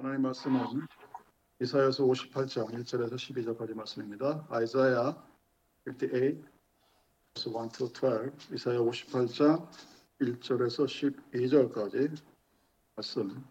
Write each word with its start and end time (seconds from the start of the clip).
하나님 0.00 0.22
말씀은 0.22 0.86
이사야서 1.60 2.04
58장 2.04 2.70
1절에서 2.72 3.14
12절까지 3.14 3.74
말씀입니다. 3.74 4.46
아이사야 4.48 5.26
58 5.88 6.20
verse 7.34 7.52
1 7.52 7.68
to 7.72 7.88
12 7.92 8.54
이사야 8.54 8.78
58장 8.78 9.68
1절에서 10.20 10.86
12절까지 11.32 12.16
말씀 12.94 13.44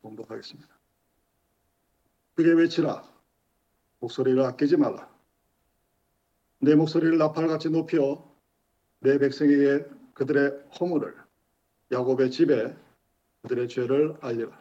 공독하겠습니다. 0.00 0.78
크게 2.36 2.52
외치라 2.52 3.02
목소리를 3.98 4.40
아끼지 4.40 4.76
말라 4.76 5.12
내 6.60 6.76
목소리를 6.76 7.18
나팔같이 7.18 7.70
높여 7.70 8.32
내 9.00 9.18
백성에게 9.18 9.86
그들의 10.14 10.68
허물을 10.78 11.16
야곱의 11.90 12.30
집에 12.30 12.76
그들의 13.42 13.66
죄를 13.66 14.16
알리라 14.20 14.59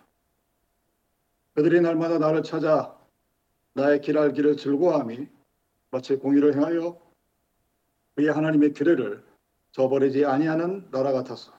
그들이 1.60 1.82
날마다 1.82 2.20
나를 2.20 2.42
찾아 2.42 2.98
나의 3.74 4.00
길 4.00 4.18
알기를 4.18 4.56
즐거워함이 4.56 5.28
마치 5.92 6.16
공의를 6.16 6.56
행하여 6.56 6.98
그의 8.16 8.30
하나님의 8.30 8.72
규례를 8.72 9.26
저버리지 9.74 10.24
아니하는 10.24 10.90
나라 10.90 11.12
같았어. 11.12 11.52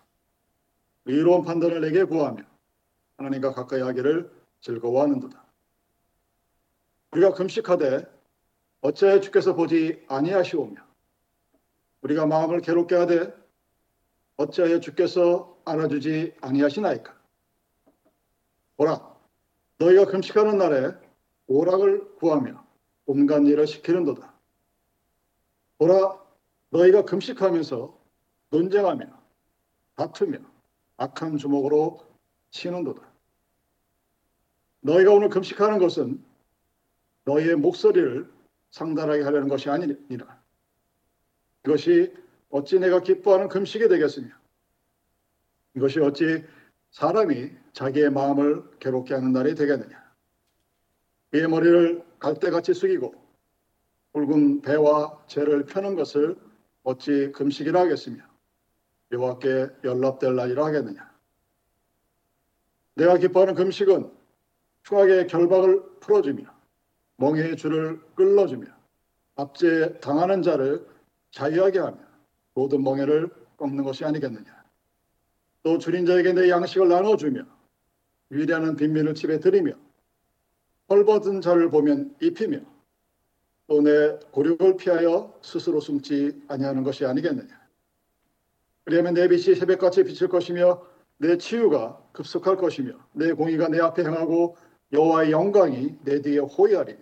의로운 1.05 1.43
판단을 1.45 1.83
내게 1.83 2.05
구하며 2.05 2.43
하나님과 3.19 3.53
가까이 3.53 3.83
하기를 3.83 4.33
즐거워하는도다. 4.63 5.45
우리가 7.11 7.35
금식하되 7.35 8.11
어찌하여 8.81 9.21
주께서 9.21 9.55
보지 9.55 10.03
아니하시오며 10.09 10.81
우리가 12.01 12.25
마음을 12.25 12.63
괴롭게 12.63 12.95
하되 12.95 13.35
어찌하여 14.39 14.81
주께서 14.81 15.61
알아주지 15.67 16.37
아니하시나이까 16.41 17.15
보라 18.79 19.10
너희가 19.81 20.05
금식하는 20.05 20.59
날에 20.59 20.95
오락을 21.47 22.17
구하며 22.17 22.65
온갖 23.07 23.43
일을 23.47 23.67
시키는도다 23.67 24.33
보라 25.79 26.21
너희가 26.69 27.05
금식하면서 27.05 27.99
논쟁하며 28.51 29.07
다투며 29.97 30.39
악한 30.99 31.39
주먹으로 31.39 32.07
치는도다 32.51 33.11
너희가 34.83 35.13
오늘 35.13 35.31
금식하는 35.31 35.79
것은 35.79 36.23
너희의 37.25 37.57
목소리를 37.57 38.31
상달하게 38.71 39.23
하려는 39.23 39.49
것이 39.49 39.69
아니니라. 39.69 40.41
이것이 41.65 42.15
어찌 42.51 42.79
내가 42.79 43.01
기뻐하는 43.01 43.49
금식이 43.49 43.89
되겠으며 43.89 44.29
이것이 45.75 46.01
어찌 46.01 46.45
사람이 46.91 47.51
자기의 47.73 48.11
마음을 48.11 48.65
괴롭게 48.79 49.15
하는 49.15 49.33
날이 49.33 49.55
되겠느냐. 49.55 50.01
이의 51.35 51.49
머리를 51.49 52.05
갈대같이 52.19 52.75
숙이고 52.75 53.15
붉은 54.13 54.63
배와 54.63 55.25
죄를 55.27 55.65
펴는 55.65 55.95
것을 55.95 56.37
어찌 56.83 57.31
금식이라 57.33 57.81
하겠으며 57.81 58.23
여호와께 59.13 59.69
연락될 59.85 60.35
날이라 60.35 60.67
하겠느냐. 60.67 61.11
내가 62.95 63.17
기뻐하는 63.17 63.55
금식은 63.55 64.11
흉악의 64.85 65.27
결박을 65.29 66.01
풀어주며 66.01 66.43
멍에의 67.17 67.57
줄을 67.57 68.01
끌어주며 68.15 68.67
압제 69.37 70.01
당하는 70.01 70.43
자를 70.43 70.87
자유하게 71.31 71.79
하며 71.79 71.99
모든 72.55 72.83
멍에를 72.83 73.31
꺾는 73.57 73.85
것이 73.85 74.05
아니겠느냐. 74.05 74.65
또 75.63 75.79
줄인 75.79 76.07
자에게 76.07 76.33
내 76.33 76.49
양식을 76.49 76.89
나눠주며 76.89 77.45
위대한 78.31 78.77
빈민을 78.77 79.15
집에 79.15 79.39
들이며 79.41 79.73
헐벗은 80.89 81.41
자를 81.41 81.71
보면 81.71 82.17
입히며 82.21 82.61
또 83.67 83.81
내 83.83 84.19
고륙을 84.33 84.77
피하여 84.77 85.33
스스로 85.43 85.79
숨지 85.79 86.43
아니하는 86.49 86.83
것이 86.83 87.07
아니겠느냐. 87.07 87.61
그러면 88.85 89.15
내 89.15 89.29
빛이 89.29 89.55
새벽같이 89.55 90.03
비칠 90.03 90.27
것이며 90.27 90.83
내 91.19 91.39
치유가 91.39 92.03
급속할 92.13 92.57
것이며 92.57 92.95
내 93.13 93.33
공의가 93.33 93.69
내 93.69 93.79
앞에 93.79 94.03
행하고 94.03 94.57
여호와의 94.93 95.31
영광이 95.31 95.99
내 96.03 96.21
뒤에 96.21 96.39
호위하리니 96.39 96.99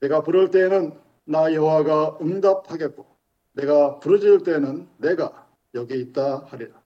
내가 0.00 0.24
부를 0.24 0.50
때에는 0.50 0.98
나 1.26 1.54
여호와가 1.54 2.18
응답하겠고 2.20 3.06
내가 3.52 4.00
부르짖을 4.00 4.42
때에는 4.42 4.88
내가 4.96 5.46
여기 5.74 6.00
있다 6.00 6.46
하리라. 6.46 6.82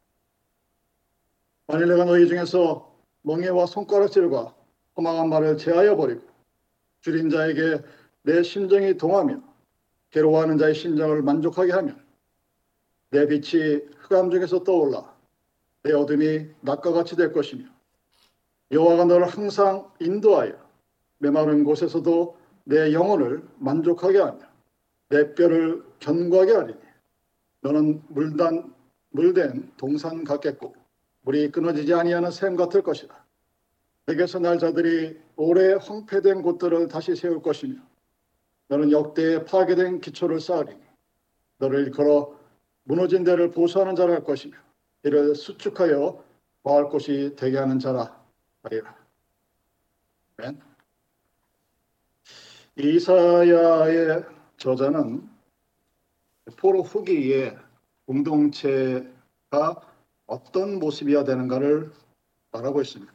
만일 1.67 1.89
내가 1.89 2.05
너희 2.05 2.28
중에서 2.28 2.94
멍에와 3.25 3.67
손가락질과 3.67 4.55
허망한 4.97 5.29
말을 5.29 5.57
제하여 5.57 5.97
버리고 5.97 6.23
줄인 7.01 7.31
자에게 7.31 7.83
내 8.23 8.43
심정이 8.43 8.97
동하며 8.97 9.43
괴로워하는 10.11 10.59
자의 10.59 10.75
심정을 10.75 11.23
만족하게 11.23 11.73
하면 11.73 12.03
내 13.11 13.27
빛이 13.27 13.81
흑암 13.99 14.31
중에서 14.31 14.62
떠올라 14.62 15.15
내 15.83 15.93
어둠이 15.93 16.49
낮과 16.61 16.93
같이 16.93 17.17
될 17.17 17.33
것이며 17.33 17.65
여호와가 18.71 19.05
너를 19.05 19.27
항상 19.27 19.91
인도하여 20.01 20.53
메마른 21.19 21.65
곳에서도 21.65 22.39
내 22.65 22.93
영혼을 22.93 23.43
만족하게 23.59 24.19
하며 24.19 24.39
내 25.09 25.35
뼈를 25.35 25.85
견고하게 26.01 26.53
하리니 26.53 26.79
너는 27.61 28.03
물단 28.09 28.75
물된 29.11 29.73
동산 29.77 30.25
같겠고 30.25 30.75
물이 31.25 31.51
끊어지지 31.51 31.93
아니하는 31.95 32.31
샘 32.31 32.57
같을 32.57 32.83
것이다. 32.83 33.25
내게서 34.07 34.39
날 34.39 34.59
자들이 34.59 35.19
오래 35.37 35.75
황폐된 35.75 36.43
곳들을 36.43 36.89
다시 36.89 37.17
세울 37.17 37.41
것이며 37.41 37.81
너는 38.69 38.93
역대에 38.93 39.45
파괴된 39.45 40.01
기초를 40.01 40.41
쌓으리니 40.41 40.83
너를 41.59 41.91
걸어 41.91 42.39
무너진 42.83 43.25
데를 43.25 43.51
보수하는 43.51 43.97
자라 43.97 44.12
할 44.12 44.25
것이며 44.25 44.57
이를 45.03 45.35
수축하여 45.35 46.23
거할 46.62 46.85
곳이 46.85 47.35
되게 47.37 47.59
하는 47.59 47.79
자라 47.79 48.23
하리라. 48.62 48.95
아멘. 50.37 50.61
이사야의 52.77 54.25
저자는 54.59 55.29
포로 56.56 56.83
후기의 56.83 57.56
공동체가 58.06 59.94
어떤 60.27 60.79
모습이어야 60.79 61.25
되는가를 61.25 61.93
말하고 62.53 62.81
있습니다. 62.81 63.12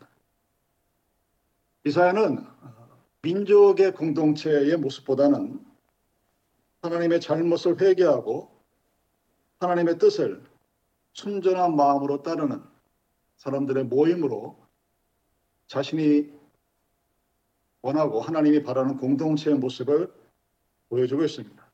이사야는 1.85 2.45
민족의 3.21 3.93
공동체의 3.93 4.77
모습보다는 4.77 5.65
하나님의 6.81 7.19
잘못을 7.19 7.79
회개하고 7.79 8.49
하나님의 9.59 9.97
뜻을 9.97 10.43
순전한 11.13 11.75
마음으로 11.75 12.21
따르는 12.21 12.63
사람들의 13.37 13.85
모임으로 13.85 14.57
자신이 15.67 16.31
원하고 17.81 18.21
하나님이 18.21 18.63
바라는 18.63 18.97
공동체의 18.97 19.57
모습을 19.57 20.13
보여주고 20.89 21.23
있습니다. 21.23 21.69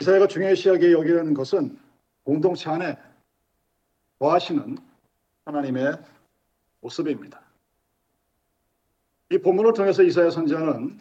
이사야가 0.00 0.26
중요시하게 0.26 0.92
여기는 0.92 1.34
것은 1.34 1.78
공동체 2.24 2.70
안에 2.70 2.98
거하시는 4.18 4.78
하나님의 5.44 5.98
모습입니다. 6.80 7.42
이 9.30 9.38
본문을 9.38 9.72
통해서 9.72 10.02
이사야 10.02 10.30
선지자는 10.30 11.00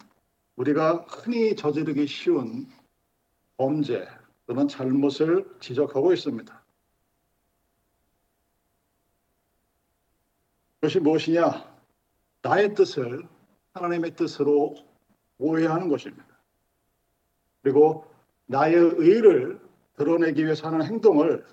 우리가 0.56 1.06
흔히 1.08 1.56
저지르기 1.56 2.08
쉬운 2.08 2.68
범죄 3.58 4.08
또는 4.46 4.68
잘못을 4.68 5.58
지적하고 5.60 6.14
있습니다. 6.14 6.64
그것이 10.76 11.00
무엇이냐? 11.00 11.74
나의 12.42 12.76
뜻을 12.76 13.28
하나님의 13.74 14.16
뜻으로 14.16 14.76
오해하는 15.38 15.88
것입니다. 15.88 16.26
그리고 17.62 18.06
나의 18.46 18.76
의를 18.76 19.62
드러내기 19.96 20.44
위해서 20.44 20.68
하는 20.68 20.86
행동을 20.86 21.46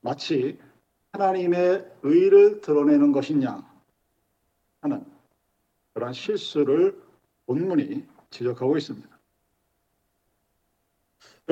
마치 0.00 0.58
하나님의 1.12 1.90
의를 2.02 2.60
드러내는 2.62 3.12
것이냐 3.12 3.62
하는 4.80 5.04
그러한 5.92 6.14
실수를 6.14 7.00
본문이 7.46 8.06
지적하고 8.30 8.76
있습니다. 8.78 9.08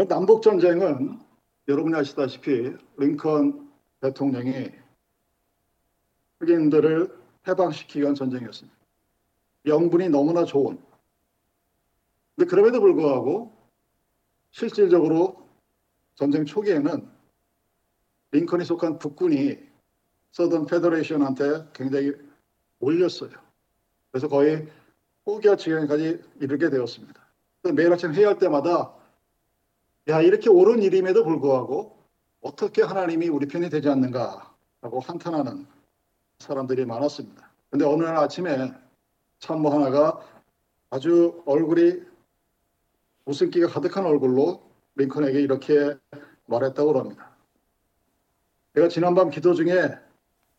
남북 0.08 0.42
전쟁은 0.42 1.20
여러분이 1.68 1.94
아시다시피 1.94 2.74
링컨 2.96 3.70
대통령이 4.00 4.70
흑인들을 6.40 7.20
해방시키기 7.46 8.00
위한 8.00 8.14
전쟁이었습니다. 8.14 8.78
영분이 9.66 10.08
너무나 10.08 10.44
좋은. 10.46 10.80
근데 12.34 12.48
그럼에도 12.48 12.80
불구하고 12.80 13.52
실질적으로 14.52 15.46
전쟁 16.14 16.46
초기에는 16.46 17.19
링컨이 18.32 18.64
속한 18.64 18.98
북군이 18.98 19.58
서던 20.32 20.66
페더레이션한테 20.66 21.68
굉장히 21.72 22.12
올렸어요. 22.78 23.30
그래서 24.10 24.28
거의 24.28 24.68
포기할 25.24 25.56
지경까지 25.56 26.22
이르게 26.40 26.70
되었습니다. 26.70 27.20
매일 27.74 27.92
아침 27.92 28.12
회의할 28.14 28.38
때마다 28.38 28.94
야 30.08 30.20
이렇게 30.20 30.48
옳은 30.48 30.82
일임에도 30.82 31.24
불구하고 31.24 31.98
어떻게 32.40 32.82
하나님이 32.82 33.28
우리 33.28 33.46
편이 33.46 33.68
되지 33.68 33.88
않는가라고 33.88 35.00
한탄하는 35.00 35.66
사람들이 36.38 36.86
많았습니다. 36.86 37.50
근데 37.68 37.84
어느 37.84 38.02
날 38.02 38.16
아침에 38.16 38.72
참모 39.38 39.70
하나가 39.70 40.20
아주 40.88 41.42
얼굴이 41.46 42.02
웃음기가 43.26 43.68
가득한 43.68 44.06
얼굴로 44.06 44.62
링컨에게 44.96 45.40
이렇게 45.40 45.96
말했다고 46.46 46.98
합니다. 46.98 47.29
내가 48.80 48.88
지난밤 48.88 49.28
기도 49.28 49.52
중에 49.52 49.90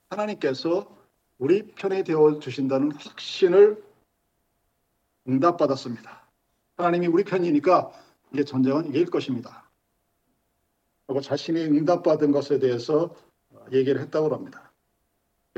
하나님께서 0.10 0.96
우리 1.40 1.64
편이 1.72 2.04
되어 2.04 2.38
주신다는 2.38 2.92
확신을 2.92 3.84
응답받았습니다. 5.28 6.22
하나님이 6.78 7.08
우리 7.08 7.24
편이니까 7.24 7.92
이제 8.32 8.44
전쟁은 8.44 8.90
이길 8.90 9.08
것입니다. 9.08 9.68
하고 11.08 11.20
자신이 11.20 11.64
응답받은 11.64 12.32
것에 12.32 12.60
대해서 12.60 13.16
얘기를 13.72 14.00
했다고 14.02 14.36
합니다. 14.36 14.72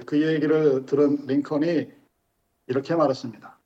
그 0.06 0.22
얘기를 0.22 0.86
들은 0.86 1.26
링컨이 1.28 1.92
이렇게 2.68 2.96
말했습니다. 2.96 3.60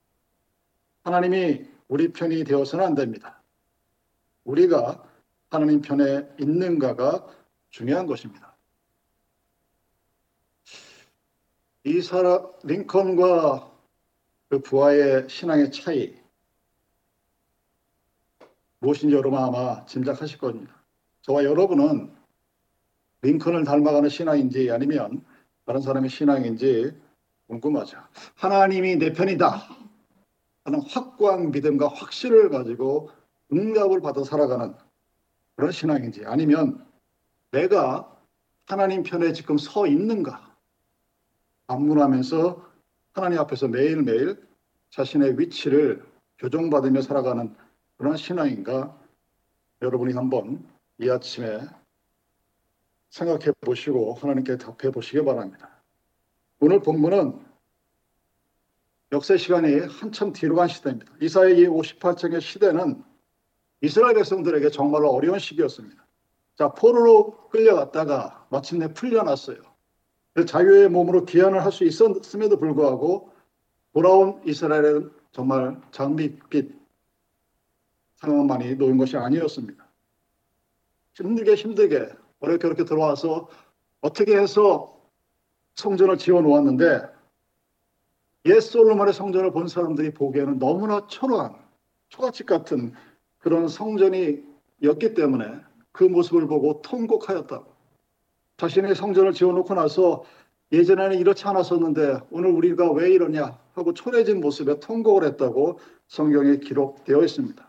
하나님이 1.04 1.68
우리 1.88 2.12
편이 2.12 2.46
되어서는 2.46 2.84
안 2.84 2.96
됩니다. 2.96 3.44
우리가 4.44 5.08
하나님 5.52 5.82
편에 5.84 6.28
있는가가 6.40 7.28
중요한 7.70 8.08
것입니다. 8.08 8.47
이 11.88 12.02
사람 12.02 12.46
링컨과 12.64 13.72
그 14.50 14.60
부하의 14.60 15.30
신앙의 15.30 15.72
차이 15.72 16.14
무엇인지 18.80 19.16
여러분 19.16 19.40
아마 19.40 19.86
짐작하실 19.86 20.38
겁니다. 20.38 20.84
저와 21.22 21.46
여러분은 21.46 22.12
링컨을 23.22 23.64
닮아가는 23.64 24.10
신앙인지 24.10 24.70
아니면 24.70 25.24
다른 25.66 25.80
사람의 25.80 26.10
신앙인지 26.10 26.92
궁금하죠. 27.48 27.98
하나님이 28.36 28.98
내 28.98 29.14
편이다 29.14 29.70
하는 30.66 30.82
확고한 30.82 31.52
믿음과 31.52 31.88
확신을 31.88 32.50
가지고 32.50 33.12
응답을 33.54 34.02
받아 34.02 34.26
살아가는 34.26 34.76
그런 35.56 35.72
신앙인지 35.72 36.26
아니면 36.26 36.86
내가 37.52 38.14
하나님 38.66 39.04
편에 39.04 39.32
지금 39.32 39.58
서 39.58 39.88
있는가 39.88 40.47
반문하면서 41.68 42.66
하나님 43.14 43.40
앞에서 43.40 43.68
매일매일 43.68 44.48
자신의 44.90 45.40
위치를 45.40 46.06
교정받으며 46.40 47.02
살아가는 47.02 47.56
그런 47.98 48.16
신앙인가 48.16 48.98
여러분이 49.82 50.14
한번 50.14 50.68
이 51.00 51.10
아침에 51.10 51.60
생각해 53.10 53.52
보시고 53.62 54.14
하나님께 54.16 54.58
답해 54.58 54.92
보시기 54.92 55.24
바랍니다. 55.24 55.70
오늘 56.60 56.80
본문은 56.82 57.46
역사 59.12 59.38
시간이 59.38 59.80
한참 59.80 60.34
뒤로 60.34 60.56
간 60.56 60.68
시대입니다. 60.68 61.14
이사의 61.22 61.68
58장의 61.68 62.42
시대는 62.42 63.04
이스라엘 63.82 64.16
백성들에게 64.16 64.70
정말로 64.70 65.12
어려운 65.12 65.40
시기였습니다. 65.40 66.06
자, 66.58 66.70
포로로 66.74 67.50
끌려갔다가 67.50 68.48
마침내 68.50 68.94
풀려났어요. 68.94 69.62
자유의 70.46 70.90
몸으로 70.90 71.26
귀환을 71.26 71.64
할 71.64 71.72
수 71.72 71.84
있었음에도 71.84 72.58
불구하고 72.58 73.32
돌아온 73.94 74.42
이스라엘은 74.46 75.12
정말 75.32 75.82
장밋빛 75.92 76.78
상황만이 78.18 78.76
놓인 78.76 78.98
것이 78.98 79.18
아니었습니다. 79.18 79.88
힘들게 81.14 81.56
힘들게 81.56 82.10
어렵게 82.40 82.68
어렵게 82.68 82.86
들어와서 82.86 83.50
어떻게 84.02 84.38
해서 84.38 85.00
성전을 85.76 86.18
지어 86.18 86.42
놓았는데 86.42 87.02
옛 88.46 88.60
솔로몬의 88.60 89.14
성전을 89.14 89.52
본 89.52 89.68
사람들이 89.68 90.14
보기에는 90.14 90.60
너무나 90.60 91.06
초라한 91.08 91.56
초가집 92.10 92.46
같은 92.46 92.94
그런 93.40 93.68
성전이었기 93.68 95.14
때문에 95.16 95.60
그 95.92 96.04
모습을 96.04 96.48
보고 96.48 96.82
통곡하였다고. 96.82 97.77
자신의 98.58 98.96
성전을 98.96 99.34
지어놓고 99.34 99.74
나서 99.76 100.24
예전에는 100.72 101.18
이렇지 101.20 101.46
않았었는데 101.46 102.22
오늘 102.32 102.50
우리가 102.52 102.92
왜 102.92 103.12
이러냐 103.12 103.58
하고 103.74 103.94
초래진 103.94 104.42
모습에 104.42 104.80
통곡을 104.80 105.24
했다고 105.24 105.80
성경에 106.08 106.58
기록되어 106.58 107.24
있습니다. 107.24 107.66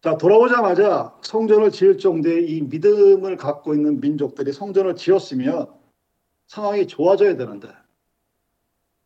자, 0.00 0.16
돌아오자마자 0.16 1.16
성전을 1.22 1.70
지을 1.70 1.98
정도의 1.98 2.50
이 2.50 2.62
믿음을 2.62 3.36
갖고 3.36 3.74
있는 3.74 4.00
민족들이 4.00 4.52
성전을 4.52 4.96
지었으면 4.96 5.68
상황이 6.48 6.88
좋아져야 6.88 7.36
되는데 7.36 7.68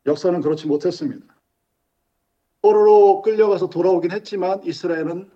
역사는 0.07 0.41
그렇지 0.41 0.67
못했습니다. 0.67 1.35
포로로 2.61 3.21
끌려가서 3.21 3.69
돌아오긴 3.69 4.11
했지만 4.11 4.63
이스라엘은 4.63 5.29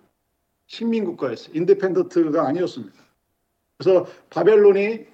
식민국가였어요. 0.66 1.54
independent가 1.54 2.44
아니었습니다. 2.46 3.01
그래서 3.82 4.06
바벨론이 4.30 5.06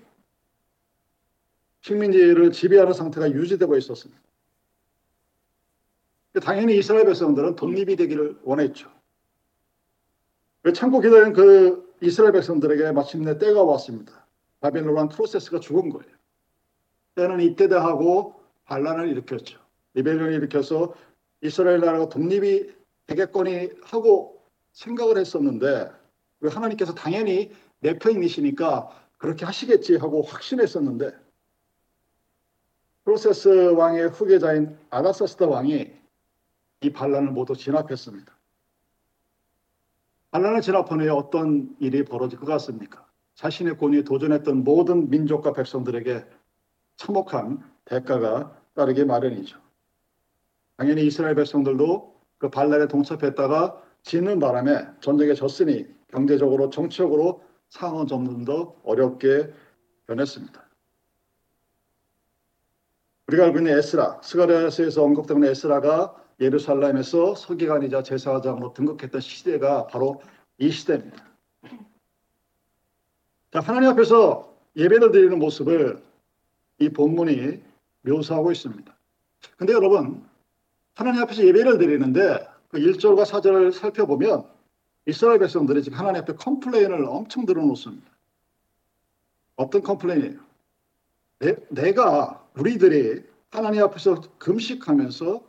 식민지를 1.81 2.53
지배하는 2.53 2.93
상태가 2.93 3.31
유지되고 3.33 3.77
있었습니다. 3.79 4.21
당연히 6.43 6.77
이스라엘 6.77 7.07
백성들은 7.07 7.57
독립이 7.57 7.97
되기를 7.97 8.41
원했죠. 8.43 8.91
참고 10.75 11.01
기다린 11.01 11.33
그 11.33 11.95
이스라엘 12.03 12.33
백성들에게 12.33 12.93
마침내 12.93 13.39
때가 13.39 13.63
왔습니다. 13.63 14.27
바벨론 14.61 15.09
왕 15.09 15.25
고레스가 15.25 15.61
죽은 15.61 15.89
거예요. 15.89 16.13
때는 17.15 17.41
이때다 17.41 17.83
하고 17.83 18.41
반란을 18.65 19.09
일으켰죠. 19.09 19.59
리벨론을 19.95 20.35
일으켜서 20.35 20.95
이스라엘 21.41 21.81
나라가 21.81 22.09
독립이 22.09 22.71
되겠거니 23.07 23.71
하고 23.83 24.45
생각을 24.73 25.17
했었는데 25.17 25.91
하나님께서 26.43 26.95
당연히 26.95 27.51
내 27.81 27.99
편이시니까 27.99 28.91
그렇게 29.19 29.45
하시겠지 29.45 29.97
하고 29.97 30.23
확신했었는데 30.23 31.13
프로세스 33.05 33.73
왕의 33.73 34.09
후계자인 34.09 34.77
아다사스다 34.91 35.47
왕이 35.47 35.91
이 36.83 36.93
반란을 36.93 37.33
모두 37.33 37.57
진압했습니다. 37.57 38.37
반란을 40.31 40.61
진압한 40.61 41.01
후에 41.01 41.09
어떤 41.09 41.75
일이 41.81 42.05
벌어질 42.05 42.39
것 42.39 42.47
같습니까? 42.47 43.07
자신의 43.35 43.79
권위에 43.79 44.03
도전했던 44.03 44.63
모든 44.63 45.09
민족과 45.09 45.53
백성들에게 45.53 46.25
참혹한 46.97 47.63
대가가 47.85 48.55
따르기 48.75 49.05
마련이죠. 49.05 49.59
당연히 50.77 51.07
이스라엘 51.07 51.35
백성들도 51.35 52.15
그 52.39 52.51
반란에 52.51 52.89
동참했다가 52.89 53.83
지는 54.03 54.39
바람에 54.39 54.87
전쟁에 55.01 55.35
졌으니 55.35 55.87
경제적으로 56.09 56.71
정치적으로 56.71 57.43
상황은 57.71 58.07
점점 58.07 58.45
더 58.45 58.75
어렵게 58.85 59.53
변했습니다. 60.07 60.69
우리가 63.29 63.45
알고 63.45 63.59
있는 63.59 63.77
에스라, 63.77 64.21
스가랴서에서 64.23 65.05
언급되는 65.05 65.47
에스라가 65.49 66.17
예루살렘에서 66.41 67.35
서기관이자 67.35 68.03
제사장으로 68.03 68.73
등극했던 68.73 69.21
시대가 69.21 69.87
바로 69.87 70.23
이 70.57 70.71
시대입니다. 70.71 71.27
자, 73.53 73.61
하나님 73.61 73.91
앞에서 73.91 74.55
예배를 74.77 75.11
드리는 75.11 75.39
모습을 75.39 76.03
이 76.79 76.89
본문이 76.89 77.63
묘사하고 78.03 78.53
있습니다. 78.53 78.97
근데 79.57 79.73
여러분, 79.73 80.27
하나님 80.95 81.23
앞에서 81.23 81.45
예배를 81.45 81.79
드리는데 81.79 82.47
그 82.69 82.79
1절과 82.79 83.25
4절을 83.25 83.73
살펴보면 83.73 84.49
이스라엘 85.09 85.39
백성들이 85.39 85.83
지금 85.83 85.99
하나님 85.99 86.21
앞에 86.21 86.35
complain을 86.35 87.07
엄청 87.07 87.47
늘어놓습니다. 87.47 88.07
어떤 89.57 89.83
complain이에요? 89.83 90.39
내, 91.39 91.57
내가 91.71 92.47
우리들이 92.55 93.25
하나님 93.51 93.83
앞에서 93.85 94.21
금식하면서 94.39 95.43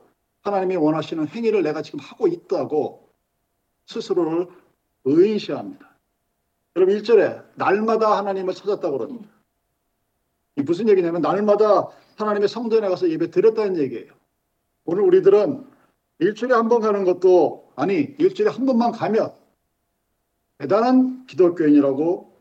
하나님이 0.44 0.78
원하시는 0.78 1.28
행위를 1.28 1.62
내가 1.64 1.82
지금 1.82 2.00
하고 2.00 2.28
있다고 2.28 3.10
스스로를 3.86 4.48
의인시합니다. 5.04 5.90
여러분 6.78 6.96
1절에 6.96 7.44
날마다 7.56 8.18
하나님을 8.18 8.54
찾았다고 8.54 8.98
그럽니다. 8.98 9.28
이 10.56 10.62
무슨 10.62 10.88
얘기냐면 10.88 11.22
날마다 11.22 11.90
하나님의 12.16 12.48
성전에 12.48 12.88
가서 12.88 13.10
예배 13.10 13.32
드렸다는 13.32 13.78
얘기예요. 13.78 14.14
오늘 14.86 15.04
우리들은 15.04 15.66
일주일에 16.20 16.56
한 16.56 16.70
번 16.70 16.80
가는 16.80 17.04
것도 17.04 17.74
아니 17.76 18.16
일주일에 18.18 18.52
한 18.52 18.66
번만 18.66 18.94
가면 18.94 19.39
대단한 20.60 21.26
기독교인이라고 21.26 22.38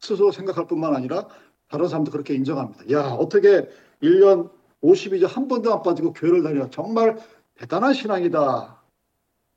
스스로 0.00 0.32
생각할 0.32 0.66
뿐만 0.66 0.94
아니라 0.94 1.28
다른 1.68 1.88
사람도 1.88 2.10
그렇게 2.10 2.34
인정합니다. 2.34 2.90
야 2.90 3.02
어떻게 3.12 3.68
1년 4.02 4.50
52주 4.82 5.26
한 5.26 5.46
번도 5.48 5.72
안 5.72 5.82
빠지고 5.82 6.12
교회를 6.12 6.42
다녀 6.42 6.68
정말 6.68 7.18
대단한 7.54 7.94
신앙이다. 7.94 8.82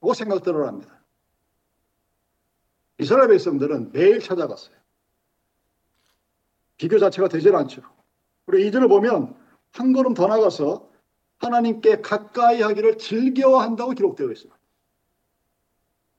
하고 0.01 0.13
생각들을 0.13 0.67
합니다. 0.67 1.03
이스라엘 2.99 3.29
백성들은 3.29 3.91
매일 3.91 4.19
찾아갔어요. 4.19 4.75
비교 6.77 6.99
자체가 6.99 7.27
되질 7.27 7.55
않죠. 7.55 7.81
그리고 8.45 8.67
이절을 8.67 8.87
보면 8.87 9.35
한 9.71 9.93
걸음 9.93 10.13
더 10.13 10.27
나가서 10.27 10.87
하나님께 11.39 12.01
가까이 12.01 12.61
하기를 12.61 12.99
즐겨한다고 12.99 13.91
기록되어 13.91 14.31
있습니다. 14.31 14.55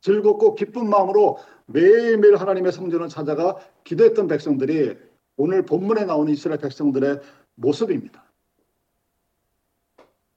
즐겁고 0.07 0.55
기쁜 0.55 0.89
마음으로 0.89 1.39
매일매일 1.67 2.37
하나님의 2.37 2.71
성전을 2.71 3.09
찾아가 3.09 3.59
기도했던 3.83 4.29
백성들이 4.29 4.97
오늘 5.37 5.65
본문에 5.65 6.05
나오는 6.05 6.33
이스라엘 6.33 6.61
백성들의 6.61 7.21
모습입니다. 7.57 8.25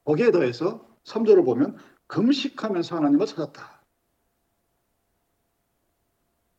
거기에 0.06 0.32
더해서 0.32 0.84
3절을 1.04 1.46
보면 1.46 1.78
금식하면서 2.08 2.96
하나님을 2.96 3.28
찾았다. 3.28 3.84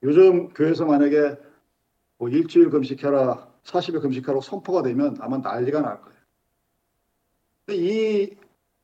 요즘 0.04 0.50
교회에서 0.50 0.84
만약에 0.84 1.36
뭐 2.16 2.28
일주일 2.28 2.70
금식해라, 2.70 3.52
40일 3.64 4.02
금식하라고 4.02 4.40
선포가 4.40 4.82
되면 4.84 5.16
아마 5.18 5.38
난리가 5.38 5.80
날 5.80 6.00
거예요. 6.00 6.16
이 7.70 8.36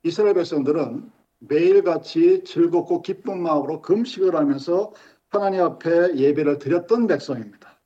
이스라엘 0.02 0.34
백성들은 0.34 1.12
매일같이 1.38 2.44
즐겁고 2.44 3.02
기쁜 3.02 3.42
마음으로 3.42 3.82
금식을 3.82 4.34
하면서 4.34 4.92
하나님 5.28 5.62
앞에 5.62 6.16
예배를 6.16 6.58
드렸던 6.58 7.06
백성입니다. 7.06 7.78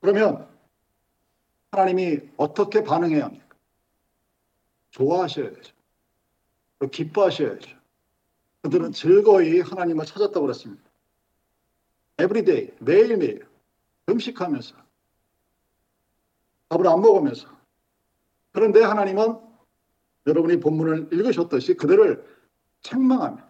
그러면 0.00 0.48
하나님이 1.70 2.20
어떻게 2.36 2.84
반응해야 2.84 3.24
합니까? 3.24 3.46
좋아하셔야 4.90 5.50
되죠. 5.50 5.74
기뻐하셔야죠. 6.90 7.76
그들은 8.62 8.92
즐거이 8.92 9.60
하나님을 9.60 10.04
찾았다고 10.06 10.40
그랬습니다. 10.42 10.82
every 12.18 12.47
day, 12.47 12.70
매일매일 12.80 13.46
금식하면서 14.06 14.76
밥을 16.68 16.86
안 16.86 17.00
먹으면서 17.00 17.48
그런데 18.52 18.82
하나님은 18.82 19.38
여러분이 20.26 20.60
본문을 20.60 21.08
읽으셨듯이 21.12 21.74
그들을 21.74 22.24
책망합니다. 22.82 23.46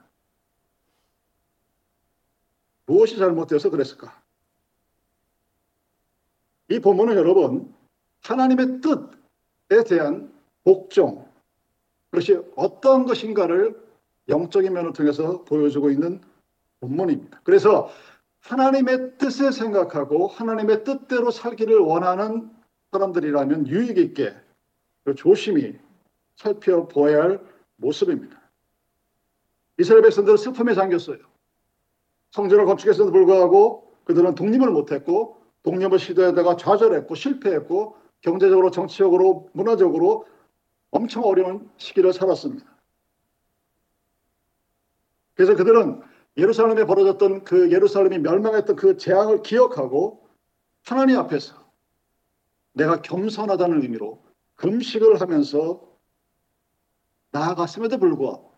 무엇이 2.87 3.17
잘못되어서 3.17 3.71
그랬을까? 3.71 4.23
이 6.69 6.79
본문은 6.79 7.17
여러분 7.17 7.75
하나님의 8.23 8.81
뜻에 8.81 9.85
대한 9.85 10.33
복종 10.65 11.27
그것이 12.11 12.41
어떤 12.57 13.07
것인가를 13.07 13.81
영적인 14.29 14.73
면을 14.73 14.93
통해서 14.93 15.45
보여주고 15.45 15.91
있는 15.91 16.21
본문입니다. 16.81 17.41
그래서 17.45 17.91
하나님의 18.41 19.19
뜻을 19.19 19.53
생각하고 19.53 20.29
하나님의 20.29 20.85
뜻대로 20.85 21.31
살기를 21.31 21.79
원하는 21.79 22.51
사람들이라면 22.93 23.69
유익 23.69 23.99
있게 23.99 24.35
조심히 25.17 25.79
살펴보아야 26.37 27.23
할 27.23 27.41
모습입니다. 27.77 28.41
이스라엘 29.79 30.03
백성들은 30.03 30.37
슬픔에 30.37 30.75
잠겼어요. 30.75 31.19
성전을 32.31 32.65
건축했음에도 32.67 33.13
불구하고 33.13 33.93
그들은 34.05 34.35
독립을 34.35 34.71
못했고 34.71 35.43
독립을 35.63 35.99
시도하다가 35.99 36.57
좌절했고 36.57 37.15
실패했고 37.15 37.97
경제적으로 38.21 38.71
정치적으로 38.71 39.51
문화적으로 39.53 40.27
엄청 40.91 41.25
어려운 41.25 41.71
시기를 41.77 42.13
살았습니다. 42.13 42.67
그래서 45.35 45.55
그들은 45.55 46.03
예루살렘에 46.39 46.85
벌어졌던 46.85 47.45
그 47.45 47.71
예루살렘이 47.71 48.19
멸망했던 48.19 48.77
그 48.77 48.97
재앙을 48.97 49.43
기억하고 49.43 50.27
하나님 50.85 51.19
앞에서 51.19 51.55
내가 52.73 53.03
겸손하다는 53.03 53.83
의미로 53.83 54.23
금식을 54.57 55.21
하면서 55.21 55.83
나아갔음에도 57.37 57.99
불구하고 57.99 58.53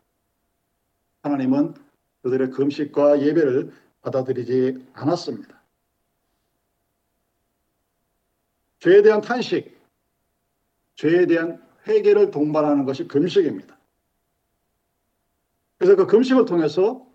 하나님은 1.23 1.75
그들의 2.23 2.51
금식과 2.51 3.23
예배를 3.23 3.73
받아들이지 4.03 4.87
않았습니다. 4.93 5.61
죄에 8.79 9.03
대한 9.03 9.21
탄식, 9.21 9.77
죄에 10.95 11.27
대한 11.27 11.61
회개를 11.87 12.31
동반하는 12.31 12.85
것이 12.85 13.09
금식입니다. 13.09 13.77
그래서 15.79 15.97
그 15.97 16.07
금식을 16.07 16.45
통해서 16.45 17.07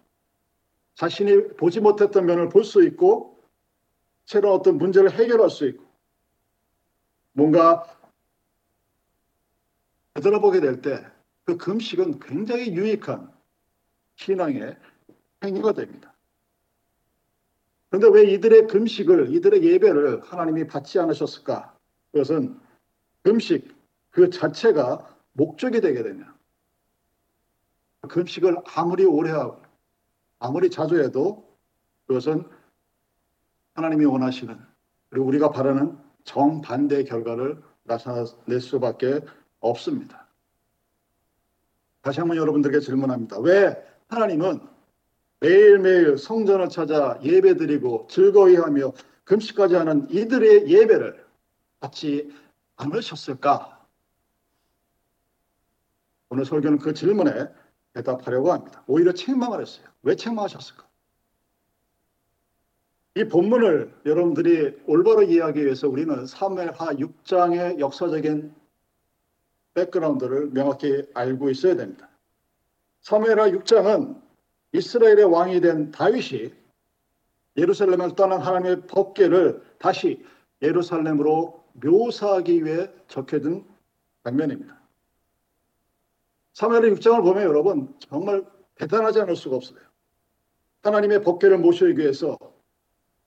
자신이 0.95 1.55
보지 1.55 1.79
못했던 1.79 2.25
면을 2.25 2.49
볼 2.49 2.63
수 2.63 2.83
있고 2.83 3.41
새로운 4.25 4.59
어떤 4.59 4.77
문제를 4.77 5.11
해결할 5.11 5.49
수 5.49 5.67
있고 5.67 5.83
뭔가 7.33 7.83
되돌아보게 10.13 10.59
될 10.59 10.81
때 10.81 11.12
그 11.45 11.57
금식은 11.57 12.19
굉장히 12.19 12.73
유익한 12.73 13.31
신앙의 14.15 14.77
행위가 15.43 15.73
됩니다. 15.73 16.13
그런데 17.89 18.07
왜 18.07 18.33
이들의 18.33 18.67
금식을, 18.67 19.35
이들의 19.35 19.63
예배를 19.63 20.21
하나님이 20.23 20.67
받지 20.67 20.99
않으셨을까? 20.99 21.77
그것은 22.11 22.59
금식 23.21 23.75
그 24.09 24.29
자체가 24.29 25.15
목적이 25.33 25.81
되게 25.81 26.01
되냐. 26.01 26.33
금식을 28.09 28.57
아무리 28.75 29.05
오래 29.05 29.31
하고 29.31 29.61
아무리 30.39 30.69
자주 30.69 31.01
해도 31.01 31.47
그것은 32.07 32.43
하나님이 33.75 34.05
원하시는 34.05 34.59
그리고 35.09 35.25
우리가 35.25 35.51
바라는 35.51 35.97
정반대의 36.25 37.05
결과를 37.05 37.61
나타낼 37.83 38.59
수밖에 38.59 39.21
없습니다. 39.59 40.22
다시 42.03 42.19
한번 42.19 42.37
여러분들에게 42.37 42.81
질문합니다. 42.81 43.39
왜 43.39 43.81
하나님은 44.09 44.59
매일매일 45.39 46.17
성전을 46.17 46.69
찾아 46.69 47.17
예배드리고 47.23 48.07
즐거이 48.09 48.55
하며 48.57 48.91
금식까지 49.23 49.75
하는 49.75 50.07
이들의 50.11 50.69
예배를 50.69 51.25
받지 51.79 52.29
않으셨을까? 52.75 53.85
오늘 56.29 56.45
설교는 56.45 56.77
그 56.79 56.93
질문에 56.93 57.47
대답하려고 57.93 58.51
합니다. 58.51 58.83
오히려 58.87 59.13
책망을 59.13 59.61
했어요. 59.61 59.85
왜 60.01 60.15
책망하셨을까? 60.15 60.85
이 63.15 63.23
본문을 63.25 63.93
여러분들이 64.05 64.77
올바로 64.87 65.23
이해하기 65.23 65.63
위해서 65.63 65.87
우리는 65.87 66.25
사무엘하 66.25 66.95
6장의 66.95 67.79
역사적인 67.79 68.53
백그라운드를 69.73 70.51
명확히 70.51 71.05
알고 71.13 71.49
있어야 71.49 71.75
됩니다. 71.75 72.09
사무엘하 73.01 73.49
6장은 73.51 74.21
이스라엘의 74.73 75.25
왕이 75.25 75.61
된 75.61 75.91
다윗이 75.91 76.53
예루살렘을 77.57 78.15
떠난 78.15 78.41
하나님의 78.41 78.87
법궤를 78.87 79.61
다시 79.77 80.23
예루살렘으로 80.61 81.63
묘사하기 81.73 82.65
위해 82.65 82.89
적혀둔 83.07 83.65
장면입니다. 84.23 84.79
사무엘의 86.53 86.93
6장을 86.93 87.21
보면 87.23 87.43
여러분 87.43 87.93
정말 87.99 88.45
대단하지 88.75 89.21
않을 89.21 89.35
수가 89.35 89.55
없어요. 89.55 89.79
하나님의 90.83 91.21
법궤를 91.21 91.57
모시기 91.59 91.97
위해서 91.97 92.37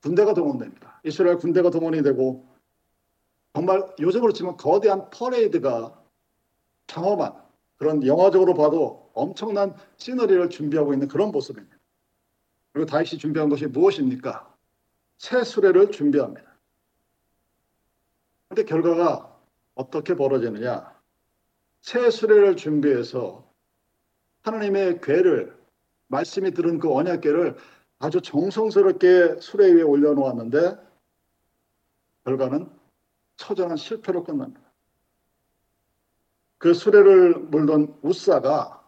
군대가 0.02 0.34
동원됩니다. 0.34 1.00
이스라엘 1.04 1.36
군대가 1.36 1.70
동원이 1.70 2.02
되고 2.02 2.46
정말 3.54 3.82
요즘으로 3.98 4.32
치면 4.32 4.56
거대한 4.56 5.08
퍼레이드가 5.10 6.05
경험한 6.86 7.34
그런 7.76 8.06
영화적으로 8.06 8.54
봐도 8.54 9.10
엄청난 9.14 9.74
시너리를 9.96 10.48
준비하고 10.50 10.92
있는 10.92 11.08
그런 11.08 11.30
모습입니다. 11.30 11.76
그리고 12.72 12.86
다윗이 12.86 13.18
준비한 13.18 13.48
것이 13.48 13.66
무엇입니까? 13.66 14.54
새 15.18 15.44
수레를 15.44 15.90
준비합니다. 15.90 16.56
그런데 18.48 18.64
결과가 18.68 19.34
어떻게 19.74 20.14
벌어지느냐? 20.14 20.94
새 21.80 22.10
수레를 22.10 22.56
준비해서 22.56 23.50
하나님의 24.42 25.00
괴를 25.00 25.56
말씀이 26.08 26.52
들은 26.52 26.78
그 26.78 26.92
언약궤를 26.92 27.56
아주 27.98 28.20
정성스럽게 28.20 29.40
수레 29.40 29.72
위에 29.72 29.82
올려놓았는데 29.82 30.76
결과는 32.24 32.70
처절한 33.36 33.76
실패로 33.76 34.24
끝납니다. 34.24 34.65
그 36.58 36.74
수레를 36.74 37.38
물던 37.38 37.98
우사가 38.02 38.82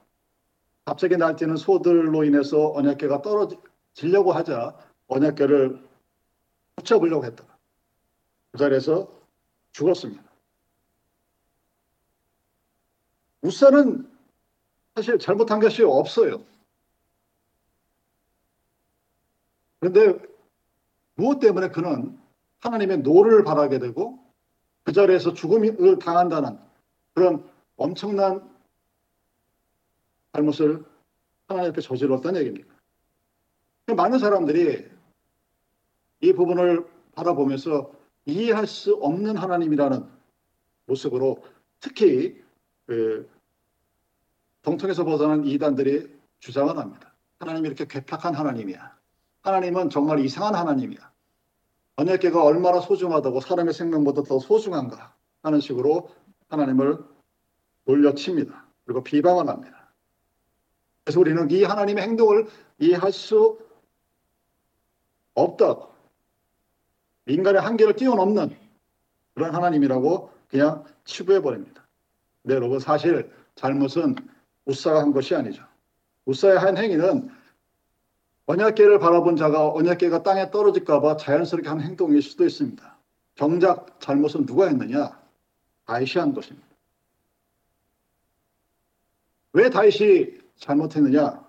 갑자기 0.85 1.17
날뛰는 1.17 1.57
소들로 1.57 2.25
인해서 2.25 2.73
언약궤가 2.73 3.23
떨어지려고 3.23 4.33
하자 4.33 4.77
언약궤를 5.09 5.87
붙여보려고 6.77 7.25
했다. 7.25 7.45
그 8.53 8.59
자리에서 8.59 9.09
죽었습니다. 9.73 10.23
우사는 13.43 14.11
사실 14.95 15.19
잘못한 15.19 15.61
것이 15.61 15.83
없어요. 15.83 16.43
그런데 19.79 20.19
무엇 21.15 21.39
때문에 21.39 21.69
그는 21.69 22.19
하나님의 22.61 22.99
노를 22.99 23.45
발하게 23.45 23.79
되고 23.79 24.19
그 24.83 24.93
자리에서 24.93 25.35
죽음을 25.35 25.99
당한다는 25.99 26.59
그런 27.15 27.49
엄청난 27.79 28.47
잘못을 30.33 30.85
하나님께 31.47 31.81
저질렀다는 31.81 32.41
얘기입니다. 32.41 32.75
많은 33.97 34.19
사람들이 34.19 34.87
이 36.21 36.33
부분을 36.35 36.87
바라보면서 37.15 37.91
이해할 38.27 38.67
수 38.67 38.95
없는 38.97 39.37
하나님이라는 39.37 40.07
모습으로 40.87 41.43
특히 41.81 42.43
그 42.87 43.31
정통에서 44.63 45.05
벗어난 45.05 45.47
이단들이 45.47 46.15
주장을 46.41 46.77
합니다. 46.77 47.15
하나님이 47.39 47.69
이렇게 47.69 47.87
괴팍한 47.87 48.35
하나님이야. 48.35 48.99
하나님은 49.43 49.89
정말 49.89 50.19
이상한 50.19 50.55
하나님이야. 50.55 51.11
언약계가 51.97 52.43
얼마나 52.45 52.81
소중하다고 52.81 53.41
사람의 53.41 53.73
생명보다 53.73 54.23
더 54.23 54.39
소중한가 54.39 55.15
하는 55.43 55.61
식으로 55.61 56.11
하나님을 56.49 56.99
돌려칩니다. 57.89 58.67
그리고 58.85 59.03
비방을 59.03 59.49
합니다. 59.49 59.89
그래서 61.05 61.21
우리는 61.21 61.51
이 61.51 61.65
하나님의 61.65 62.05
행동을 62.05 62.47
이해할 62.79 63.13
수 63.13 63.59
없다고 65.35 65.89
인간의 67.27 67.63
한계를 67.63 67.97
뛰어넘는 67.97 68.55
그런 69.35 69.55
하나님이라고 69.55 70.31
그냥 70.49 70.85
치부해 71.05 71.41
버립니다. 71.41 71.87
네, 72.43 72.55
여러분 72.55 72.79
사실 72.79 73.33
잘못은 73.55 74.17
우사가 74.67 75.01
한 75.01 75.13
것이 75.13 75.35
아니죠. 75.35 75.63
우사의 76.27 76.59
한 76.59 76.77
행위는 76.77 77.31
언약계를 78.47 78.99
바라본 78.99 79.37
자가 79.37 79.73
언약계가 79.73 80.23
땅에 80.23 80.51
떨어질까봐 80.51 81.17
자연스럽게 81.17 81.69
한 81.69 81.81
행동일 81.81 82.21
수도 82.21 82.45
있습니다. 82.45 82.99
정작 83.35 83.99
잘못은 84.01 84.45
누가 84.45 84.67
했느냐? 84.67 85.19
다윗이 85.87 86.13
한 86.17 86.35
것입니다. 86.35 86.68
왜 89.53 89.71
다윗이 89.71 90.39
잘못했느냐? 90.57 91.47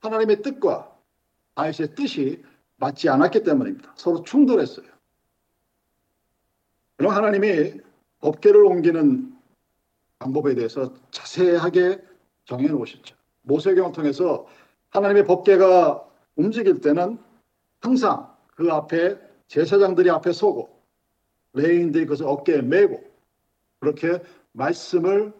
하나님의 0.00 0.42
뜻과 0.42 0.96
다윗의 1.54 1.94
뜻이 1.94 2.42
맞지 2.76 3.08
않았기 3.08 3.42
때문입니다. 3.42 3.92
서로 3.96 4.22
충돌했어요. 4.22 4.86
그럼 6.96 7.12
하나님이 7.12 7.80
법계를 8.20 8.64
옮기는 8.64 9.36
방법에 10.18 10.54
대해서 10.54 10.94
자세하게 11.10 12.00
정해 12.44 12.68
놓으셨죠. 12.68 13.16
모세경을 13.42 13.92
통해서 13.92 14.46
하나님의 14.90 15.24
법계가 15.24 16.08
움직일 16.36 16.80
때는 16.80 17.18
항상 17.80 18.32
그 18.54 18.70
앞에 18.70 19.18
제사장들이 19.48 20.10
앞에 20.10 20.32
서고 20.32 20.80
레인들이 21.54 22.04
그것을 22.04 22.26
어깨에 22.26 22.62
메고 22.62 23.02
그렇게 23.80 24.22
말씀을 24.52 25.32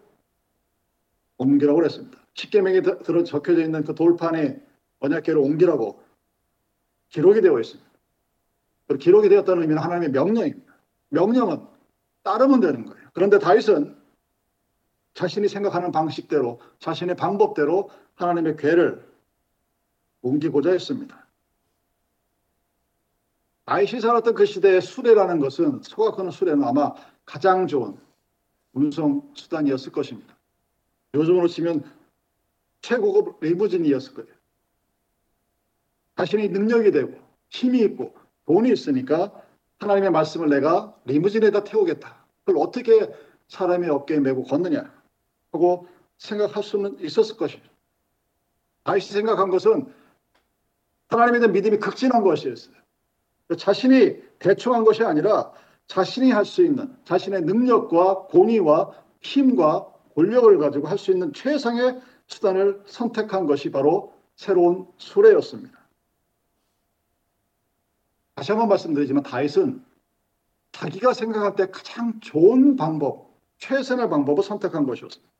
옮기라고 1.43 1.77
그랬습니다. 1.77 2.17
십계명에 2.33 2.81
들어 2.81 3.23
적혀져 3.23 3.61
있는 3.61 3.83
그 3.83 3.93
돌판에 3.93 4.61
언약계를 4.99 5.39
옮기라고 5.39 6.01
기록이 7.09 7.41
되어 7.41 7.59
있습니다. 7.59 7.91
기록이 8.99 9.29
되었다는 9.29 9.61
의미는 9.61 9.81
하나님의 9.81 10.09
명령입니다. 10.11 10.73
명령은 11.09 11.65
따르면 12.23 12.59
되는 12.59 12.85
거예요. 12.85 13.09
그런데 13.13 13.39
다윗은 13.39 13.97
자신이 15.13 15.47
생각하는 15.47 15.91
방식대로 15.91 16.59
자신의 16.79 17.15
방법대로 17.15 17.89
하나님의 18.15 18.55
괴를 18.57 19.05
옮기고자 20.21 20.71
했습니다. 20.71 21.27
다윗이 23.65 24.01
살았던 24.01 24.33
그 24.33 24.45
시대의 24.45 24.81
수레라는 24.81 25.39
것은 25.39 25.81
소각하는 25.83 26.31
수레는 26.31 26.63
아마 26.63 26.93
가장 27.25 27.67
좋은 27.67 27.97
운송 28.73 29.31
수단이었을 29.35 29.91
것입니다. 29.91 30.35
요즘으로 31.13 31.47
치면 31.47 31.83
최고급 32.81 33.37
리무진이었을 33.41 34.13
거예요. 34.13 34.33
자신이 36.17 36.49
능력이 36.49 36.91
되고 36.91 37.19
힘이 37.49 37.79
있고 37.81 38.13
돈이 38.45 38.71
있으니까 38.71 39.31
하나님의 39.79 40.11
말씀을 40.11 40.49
내가 40.49 40.95
리무진에다 41.05 41.63
태우겠다. 41.63 42.25
그걸 42.43 42.61
어떻게 42.61 43.09
사람의 43.47 43.89
어깨에 43.89 44.19
메고 44.19 44.43
걷느냐 44.43 44.91
하고 45.51 45.87
생각할 46.17 46.63
수는 46.63 46.99
있었을 46.99 47.37
것이죠. 47.37 47.61
다윗이 48.83 49.05
생각한 49.05 49.49
것은 49.49 49.93
하나님에 51.09 51.39
대한 51.39 51.53
믿음이 51.53 51.77
극진한 51.77 52.23
것이었어요. 52.23 52.75
자신이 53.57 54.21
대충 54.39 54.73
한 54.73 54.83
것이 54.83 55.03
아니라 55.03 55.53
자신이 55.87 56.31
할 56.31 56.45
수 56.45 56.63
있는 56.63 56.95
자신의 57.05 57.41
능력과 57.41 58.27
권위와 58.27 58.91
힘과 59.21 59.92
권력을 60.15 60.57
가지고 60.57 60.87
할 60.87 60.97
수 60.97 61.11
있는 61.11 61.33
최상의 61.33 62.01
수단을 62.27 62.81
선택한 62.85 63.45
것이 63.45 63.71
바로 63.71 64.13
새로운 64.35 64.87
수레였습니다. 64.97 65.77
다시 68.35 68.51
한번 68.51 68.69
말씀드리지만 68.69 69.23
다윗은 69.23 69.83
자기가 70.71 71.13
생각할 71.13 71.55
때 71.55 71.69
가장 71.69 72.19
좋은 72.19 72.75
방법, 72.75 73.31
최선의 73.57 74.09
방법을 74.09 74.43
선택한 74.43 74.85
것이었습니다. 74.85 75.31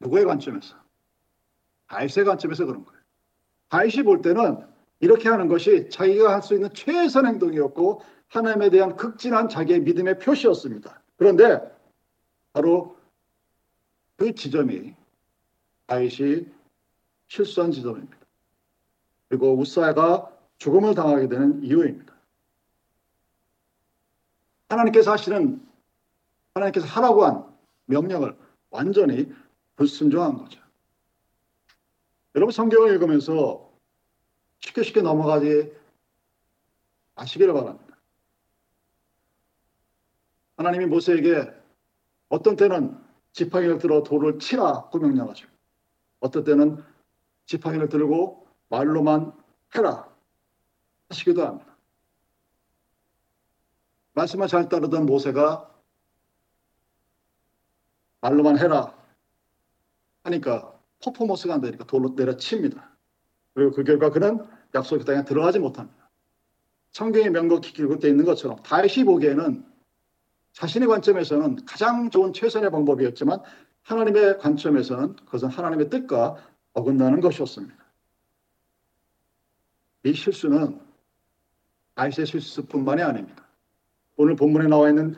누구의 0.00 0.24
관점에서? 0.24 0.76
다윗의 1.88 2.24
관점에서 2.24 2.64
그런 2.64 2.84
거예요. 2.84 3.00
다윗이 3.68 4.04
볼 4.04 4.22
때는 4.22 4.64
이렇게 5.00 5.28
하는 5.28 5.48
것이 5.48 5.88
자기가 5.90 6.32
할 6.32 6.42
수 6.42 6.54
있는 6.54 6.72
최선 6.72 7.26
행동이었고 7.26 8.00
하나님에 8.28 8.70
대한 8.70 8.96
극진한 8.96 9.48
자기의 9.48 9.80
믿음의 9.80 10.18
표시였습니다. 10.18 11.02
그런데 11.16 11.60
바로 12.58 12.98
그 14.16 14.34
지점이 14.34 14.92
다윗이 15.86 16.48
실수한 17.28 17.70
지점입니다. 17.70 18.18
그리고 19.28 19.56
우사야가 19.56 20.36
죽음을 20.58 20.96
당하게 20.96 21.28
되는 21.28 21.62
이유입니다. 21.62 22.12
하나님께서 24.70 25.12
하시는 25.12 25.64
하나님께서 26.54 26.84
하라고 26.88 27.24
한 27.24 27.56
명령을 27.84 28.36
완전히 28.70 29.32
불순종한 29.76 30.36
거죠. 30.38 30.60
여러분 32.34 32.50
성경을 32.50 32.92
읽으면서 32.94 33.70
쉽게 34.58 34.82
쉽게 34.82 35.00
넘어가지 35.00 35.72
마시기를 37.14 37.54
바랍니다. 37.54 37.96
하나님이 40.56 40.86
모세에게 40.86 41.57
어떤 42.28 42.56
때는 42.56 42.98
지팡이를 43.32 43.78
들어 43.78 44.02
돌을 44.02 44.38
치라고 44.38 44.98
명령하죠. 44.98 45.48
어떤 46.20 46.44
때는 46.44 46.82
지팡이를 47.46 47.88
들고 47.88 48.46
말로만 48.68 49.32
해라 49.76 50.08
하시기도 51.08 51.46
합니다. 51.46 51.76
말씀을 54.12 54.48
잘 54.48 54.68
따르던 54.68 55.06
모세가 55.06 55.72
말로만 58.20 58.58
해라 58.58 58.94
하니까 60.24 60.74
퍼포먼스가 61.02 61.54
안 61.54 61.60
되니까 61.60 61.84
돌로 61.84 62.10
내려칩니다. 62.16 62.96
그리고 63.54 63.72
그 63.72 63.84
결과 63.84 64.10
그는 64.10 64.44
약속의 64.74 65.04
땅에 65.04 65.24
들어가지 65.24 65.58
못합니다. 65.58 66.10
성경의 66.90 67.30
명곡이 67.30 67.72
기록되어 67.72 68.10
있는 68.10 68.24
것처럼 68.24 68.60
다시 68.62 69.04
보기에는 69.04 69.64
자신의 70.52 70.88
관점에서는 70.88 71.64
가장 71.64 72.10
좋은 72.10 72.32
최선의 72.32 72.70
방법이었지만 72.70 73.40
하나님의 73.82 74.38
관점에서는 74.38 75.16
그것은 75.16 75.48
하나님의 75.48 75.88
뜻과 75.90 76.36
어긋나는 76.72 77.20
것이었습니다. 77.20 77.76
이 80.04 80.12
실수는 80.12 80.80
아이스의 81.94 82.26
실수뿐만이 82.26 83.02
아닙니다. 83.02 83.44
오늘 84.16 84.36
본문에 84.36 84.68
나와 84.68 84.88
있는 84.88 85.16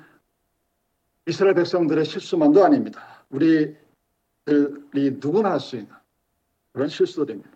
이스라엘 1.27 1.55
백성들의 1.55 2.05
실수만도 2.05 2.65
아닙니다. 2.65 3.25
우리들이 3.31 3.77
누구나 5.21 5.53
할 5.53 5.61
수 5.61 5.77
있는 5.77 5.91
그런 6.73 6.89
실수들입니다. 6.89 7.51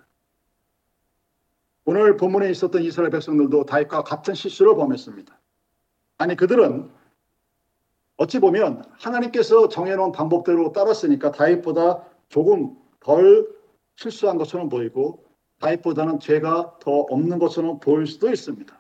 오늘 1.87 2.17
본문에 2.17 2.51
있었던 2.51 2.83
이스라엘 2.83 3.11
백성들도 3.11 3.67
다윗과 3.67 4.05
같은 4.05 4.35
실수를 4.35 4.75
범했습니다. 4.75 5.39
아니 6.19 6.37
그들은 6.37 6.91
어찌 8.17 8.39
보면 8.39 8.85
하나님께서 8.99 9.69
정해놓은 9.69 10.13
방법대로 10.13 10.73
따랐으니까 10.73 11.33
다윗보다 11.33 12.05
조금 12.29 12.77
덜 13.01 13.49
실수한 13.97 14.39
것처럼 14.39 14.69
보이고 14.69 15.25
다윗보다는 15.61 16.21
죄가 16.21 16.79
더 16.81 16.91
없는 16.91 17.39
것처럼 17.39 17.81
보일 17.81 18.07
수도 18.07 18.31
있습니다. 18.31 18.77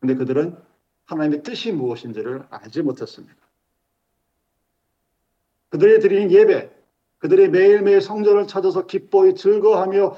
근데 0.00 0.14
그들은 0.14 0.56
하나님의 1.06 1.42
뜻이 1.42 1.72
무엇인지를 1.72 2.46
알지 2.50 2.82
못했습니다. 2.82 3.36
그들이 5.70 6.00
드리는 6.00 6.30
예배, 6.30 6.70
그들이 7.18 7.48
매일매일 7.48 8.00
성전을 8.00 8.46
찾아서 8.46 8.86
기뻐히 8.86 9.34
즐거워하며 9.34 10.16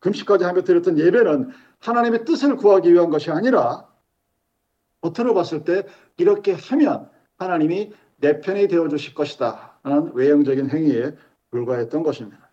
금식까지 0.00 0.44
하며 0.44 0.62
드렸던 0.62 0.98
예배는 0.98 1.50
하나님의 1.80 2.24
뜻을 2.24 2.56
구하기 2.56 2.92
위한 2.92 3.10
것이 3.10 3.30
아니라 3.30 3.87
겉으로 5.00 5.34
봤을 5.34 5.64
때 5.64 5.86
이렇게 6.16 6.52
하면 6.52 7.10
하나님이 7.36 7.92
내 8.16 8.40
편이 8.40 8.68
되어 8.68 8.88
주실 8.88 9.14
것이다 9.14 9.78
라는 9.82 10.12
외형적인 10.14 10.70
행위에 10.70 11.16
불과했던 11.50 12.02
것입니다. 12.02 12.48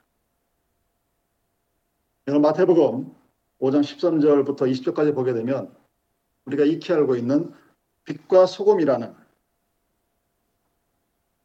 여러분 2.28 2.42
마태복음 2.44 3.16
5장 3.60 3.82
13절부터 3.82 4.62
20절까지 4.62 5.14
보게 5.14 5.34
되면 5.34 5.76
우리가 6.46 6.64
익히 6.64 6.94
알고 6.94 7.16
있는 7.16 7.54
빛과 8.06 8.46
소금이라는 8.46 9.16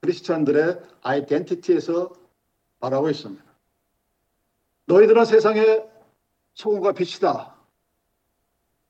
크리스찬들의 0.00 0.80
아이덴티티에서 1.02 2.12
말하고 2.80 3.10
있습니다. 3.10 3.44
너희들은 4.86 5.24
세상의 5.24 5.88
소금과 6.54 6.92
빛이다 6.92 7.56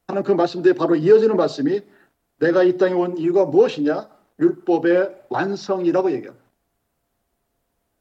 하는 0.07 0.23
그 0.23 0.33
말씀 0.33 0.63
뒤에 0.63 0.73
바로 0.73 0.97
이어지는 0.97 1.37
말씀이 1.37 1.83
내가 2.41 2.63
이 2.65 2.77
땅에 2.77 2.95
온 2.95 3.17
이유가 3.17 3.45
무엇이냐? 3.45 4.09
율법의 4.41 5.27
완성이라고 5.29 6.11
얘기합니다. 6.13 6.45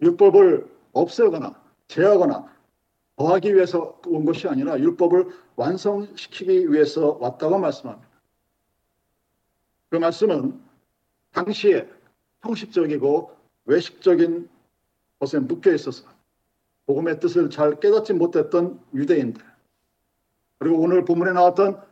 율법을 0.02 0.67
없애거나 0.93 1.62
제하거나 1.88 2.49
더하기 3.17 3.54
위해서 3.54 3.99
온 4.08 4.23
것이 4.25 4.47
아니라 4.47 4.80
율법을 4.80 5.28
완성시키기 5.58 6.71
위해서 6.71 7.17
왔다고 7.19 7.60
말씀합니다. 7.60 8.08
그 9.89 9.97
말씀은 9.97 10.62
당시에 11.34 11.89
형식적이고 12.41 13.36
외식적인 13.65 14.49
것에 15.19 15.39
묶여 15.39 15.73
있어서 15.73 16.08
복음의 16.86 17.19
뜻을 17.19 17.49
잘 17.49 17.80
깨닫지 17.80 18.13
못했던 18.13 18.80
유대인들 18.93 19.43
그리고 20.60 20.80
오늘 20.80 21.04
본문에 21.04 21.34
나왔던 21.34 21.88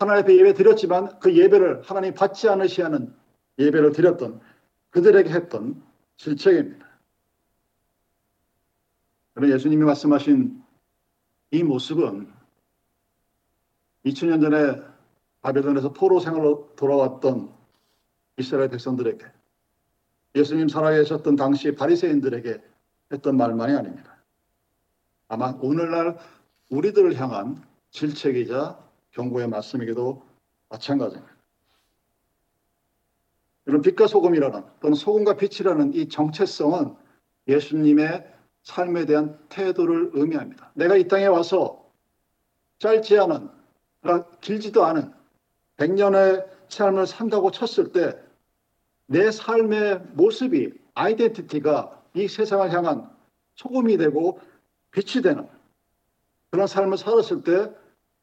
하나님 0.00 0.22
앞에 0.22 0.34
예배 0.34 0.54
드렸지만 0.54 1.18
그 1.20 1.36
예배를 1.36 1.82
하나님 1.82 2.14
받지 2.14 2.48
않으시하는 2.48 3.14
예배를 3.58 3.92
드렸던 3.92 4.40
그들에게 4.88 5.28
했던 5.28 5.82
질책입니다. 6.16 6.88
그러나 9.34 9.54
예수님이 9.54 9.84
말씀하신 9.84 10.64
이 11.50 11.62
모습은 11.62 12.32
2000년 14.06 14.40
전에 14.40 14.82
바벨론에서 15.42 15.92
포로 15.92 16.18
생활로 16.18 16.72
돌아왔던 16.76 17.52
이스라엘 18.38 18.70
백성들에게 18.70 19.26
예수님 20.34 20.68
살아계셨던 20.68 21.36
당시 21.36 21.74
바리새인들에게 21.74 22.62
했던 23.12 23.36
말만이 23.36 23.74
아닙니다. 23.74 24.16
아마 25.28 25.54
오늘날 25.60 26.18
우리들을 26.70 27.20
향한 27.20 27.62
질책이자 27.90 28.89
경고의 29.12 29.48
말씀이기도 29.48 30.22
마찬가지입니다. 30.68 31.34
이런 33.66 33.82
빛과 33.82 34.06
소금이라는 34.06 34.64
또는 34.80 34.94
소금과 34.94 35.36
빛이라는 35.36 35.94
이 35.94 36.08
정체성은 36.08 36.96
예수님의 37.48 38.26
삶에 38.62 39.06
대한 39.06 39.38
태도를 39.48 40.10
의미합니다. 40.14 40.70
내가 40.74 40.96
이 40.96 41.08
땅에 41.08 41.26
와서 41.26 41.84
짧지 42.78 43.18
않은, 43.18 43.50
길지도 44.40 44.84
않은 44.84 45.12
100년의 45.76 46.46
삶을 46.68 47.06
산다고 47.06 47.50
쳤을 47.50 47.92
때 47.92 48.30
내 49.10 49.32
삶의 49.32 50.02
모습이, 50.12 50.72
아이덴티티가 50.94 52.00
이 52.14 52.28
세상을 52.28 52.72
향한 52.72 53.10
소금이 53.56 53.96
되고 53.96 54.40
빛이 54.92 55.20
되는 55.20 55.48
그런 56.50 56.68
삶을 56.68 56.96
살았을 56.96 57.42
때 57.42 57.74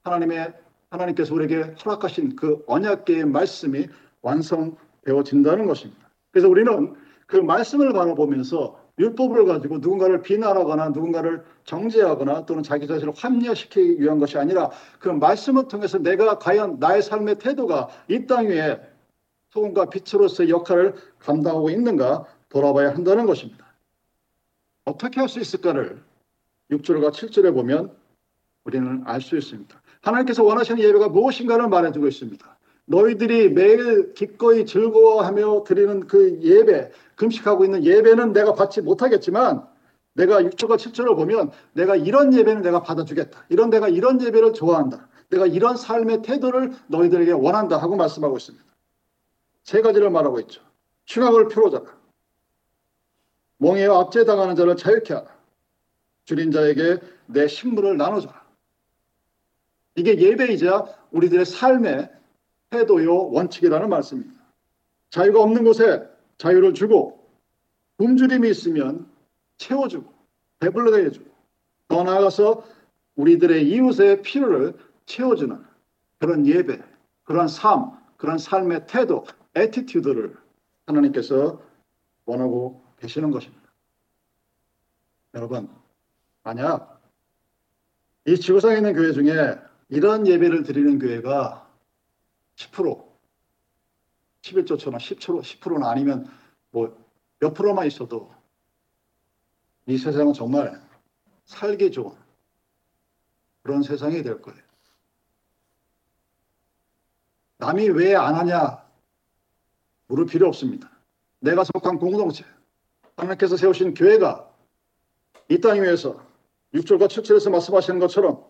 하나님의 0.04 0.54
하나님께서 0.90 1.34
우리에게 1.34 1.76
허락하신 1.84 2.36
그 2.36 2.64
언약계의 2.68 3.26
말씀이 3.26 3.88
완성되어진다는 4.22 5.68
것입니다. 5.68 6.10
그래서 6.32 6.48
우리는 6.50 6.96
그 7.26 7.38
말씀을 7.38 7.94
바라보면서 7.94 8.80
율법을 9.00 9.46
가지고 9.46 9.78
누군가를 9.78 10.22
비난하거나 10.22 10.90
누군가를 10.90 11.44
정죄하거나 11.66 12.46
또는 12.46 12.64
자기 12.64 12.88
자신을 12.88 13.14
합리화시키기 13.16 14.02
위한 14.02 14.18
것이 14.18 14.38
아니라 14.38 14.72
그 15.00 15.10
말씀을 15.10 15.68
통해서 15.68 16.00
내가 16.00 16.40
과연 16.40 16.80
나의 16.80 17.04
삶의 17.04 17.38
태도가 17.38 17.90
이 18.08 18.26
땅 18.26 18.48
위에 18.48 18.80
소금과 19.50 19.90
빛으로서의 19.90 20.50
역할을 20.50 20.96
감당하고 21.20 21.70
있는가 21.70 22.26
돌아봐야 22.50 22.90
한다는 22.94 23.26
것입니다. 23.26 23.66
어떻게 24.86 25.20
할 25.20 25.30
수 25.30 25.40
있을까를 25.40 26.02
6절과 26.72 27.12
7절에 27.12 27.54
보면 27.54 27.96
우리는 28.64 29.04
알 29.06 29.22
수 29.22 29.38
있습니다. 29.38 29.82
하나님께서 30.02 30.44
원하시는 30.44 30.82
예배가 30.82 31.10
무엇인가를 31.10 31.68
말해주고 31.70 32.08
있습니다. 32.08 32.58
너희들이 32.86 33.50
매일 33.50 34.14
기꺼이 34.14 34.66
즐거워하며 34.66 35.64
드리는 35.66 36.08
그 36.08 36.40
예배, 36.42 36.92
금식하고 37.16 37.66
있는 37.66 37.84
예배는 37.84 38.34
내가 38.34 38.54
받지 38.54 38.82
못하겠지만 38.82 39.66
내가 40.14 40.42
6절과 40.42 40.78
7절을 40.78 41.16
보면 41.16 41.52
내가 41.74 41.96
이런 41.96 42.34
예배는 42.34 42.62
내가 42.62 42.82
받아주겠다. 42.82 43.46
이런 43.50 43.70
내가 43.70 43.88
이런 43.88 44.22
예배를 44.22 44.54
좋아한다. 44.54 45.08
내가 45.30 45.46
이런 45.46 45.76
삶의 45.76 46.22
태도를 46.22 46.74
너희들에게 46.88 47.34
원한다 47.34 47.78
하고 47.78 47.96
말씀하고 47.98 48.38
있습니다. 48.38 48.66
세 49.64 49.82
가지를 49.82 50.10
말하고 50.10 50.40
있죠. 50.42 50.62
흉악을 51.08 51.50
표로자라. 51.50 51.86
몽해와 53.58 54.00
압제당하는 54.02 54.56
자를 54.56 54.78
자유케 54.78 55.14
하라. 55.14 55.28
줄인 56.26 56.52
자에게 56.52 57.00
내 57.26 57.48
식물을 57.48 57.98
나눠줘라. 57.98 58.47
이게 59.98 60.18
예배이자 60.18 60.86
우리들의 61.12 61.46
삶의 61.46 62.10
태도요 62.70 63.30
원칙이라는 63.32 63.90
말씀입니다. 63.90 64.38
자유가 65.10 65.42
없는 65.42 65.64
곳에 65.64 66.08
자유를 66.38 66.76
주고 66.76 67.28
굶주림이 67.98 68.48
있으면 68.50 69.12
채워주고 69.58 70.14
배불러게 70.60 71.06
해주고 71.06 71.26
더 71.88 72.04
나아가서 72.04 72.64
우리들의 73.16 73.68
이웃의 73.68 74.22
필요를 74.22 74.78
채워주는 75.08 75.66
그런 76.20 76.46
예배, 76.46 76.80
그런 77.24 77.48
삶, 77.48 77.92
그런 78.18 78.38
삶의 78.38 78.86
태도, 78.86 79.26
attitude를 79.56 80.38
하나님께서 80.86 81.60
원하고 82.26 82.84
계시는 83.00 83.32
것입니다. 83.32 83.64
여러분, 85.34 85.70
만약 86.44 87.02
이 88.26 88.36
지구상에 88.36 88.78
있는 88.78 88.94
교회 88.94 89.12
중에 89.12 89.58
이런 89.90 90.28
예배를 90.28 90.64
드리는 90.64 91.00
교회가 91.00 91.70
10%, 92.56 93.08
11조처럼 94.42 94.98
10%, 94.98 95.42
10%나 95.42 95.90
아니면 95.90 96.30
뭐 96.72 97.08
몇 97.40 97.54
프로만 97.54 97.86
있어도 97.86 98.34
이 99.86 99.96
세상은 99.98 100.34
정말 100.34 100.82
살기 101.46 101.92
좋은 101.92 102.16
그런 103.62 103.84
세상이 103.84 104.24
될 104.24 104.42
거예요. 104.42 104.60
남이 107.60 107.90
왜 107.90 108.16
안 108.16 108.34
하냐 108.36 108.84
물을 110.08 110.26
필요 110.26 110.48
없습니다. 110.48 110.90
내가 111.40 111.64
속한 111.64 112.00
공동체, 112.00 112.44
하나님께서 113.18 113.56
세우신 113.56 113.94
교회가 113.94 114.52
이 115.50 115.60
땅 115.62 115.82
위에서 115.84 116.26
6절과 116.74 117.08
7절에서 117.08 117.52
말씀하시는 117.52 118.00
것처럼 118.00 118.44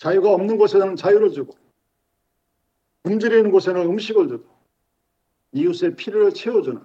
자유가 0.00 0.32
없는 0.32 0.56
곳에는 0.56 0.96
자유를 0.96 1.30
주고 1.30 1.54
굶주리는 3.04 3.50
곳에는 3.50 3.82
음식을 3.82 4.28
주고 4.28 4.44
이웃의 5.52 5.96
필요를 5.96 6.32
채워주는 6.32 6.80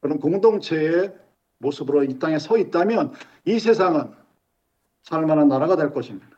그런 0.00 0.18
공동체의 0.20 1.14
모습으로 1.58 2.04
이 2.04 2.18
땅에 2.18 2.38
서 2.38 2.58
있다면 2.58 3.14
이 3.46 3.58
세상은 3.58 4.12
살만한 5.04 5.48
나라가 5.48 5.76
될 5.76 5.92
것입니다. 5.92 6.28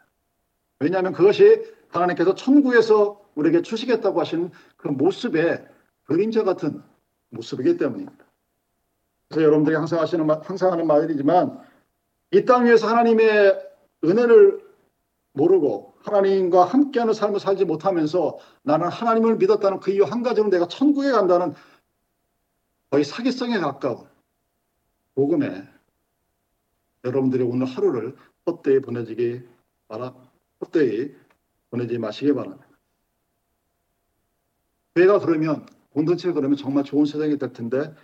왜냐하면 0.79 1.13
그것이 1.13 1.65
하나님께서 1.89 2.35
천국에서 2.37 3.21
우리에게 3.35 3.63
주시겠다고 3.63 4.21
하신 4.21 4.51
그 4.77 4.89
모습의 4.89 5.67
그림자 6.05 6.45
같은 6.45 6.83
모습이기 7.31 7.79
때문입니다. 7.79 8.25
그래서 9.29 9.43
여러분들이 9.45 9.75
항상 9.75 9.99
하시는 10.01 10.29
항상 10.43 10.71
하는 10.73 10.87
말이지만 10.87 11.61
이 12.31 12.45
땅 12.45 12.67
위에서 12.67 12.87
하나님의 12.89 13.59
은혜를 14.05 14.62
모르고 15.33 15.95
하나님과 16.03 16.65
함께하는 16.65 17.15
삶을 17.15 17.41
살지 17.41 17.65
못하면서 17.65 18.39
나는 18.63 18.89
하나님을 18.89 19.37
믿었다는 19.37 19.81
그 19.81 19.91
이유 19.91 20.05
한 20.05 20.23
가지는 20.23 20.51
내가 20.51 20.69
천국에 20.69 21.11
간다는 21.11 21.55
거의 22.91 23.05
사기성에 23.05 23.59
가까운 23.59 24.07
복음에 25.15 25.67
여러분들이 27.05 27.43
오늘 27.43 27.67
하루를 27.67 28.17
헛되이 28.47 28.81
보내지기 28.81 29.43
바라 29.89 30.15
헛되이 30.61 31.15
보내지 31.71 31.99
마시기 31.99 32.35
바랍니다. 32.35 32.67
교회가 34.95 35.21
그러면 35.21 35.67
공동체가 35.91 36.35
그러면 36.35 36.57
정말 36.57 36.85
좋은 36.85 37.07
세상이 37.07 37.39
될 37.39 37.53
텐데 37.53 37.95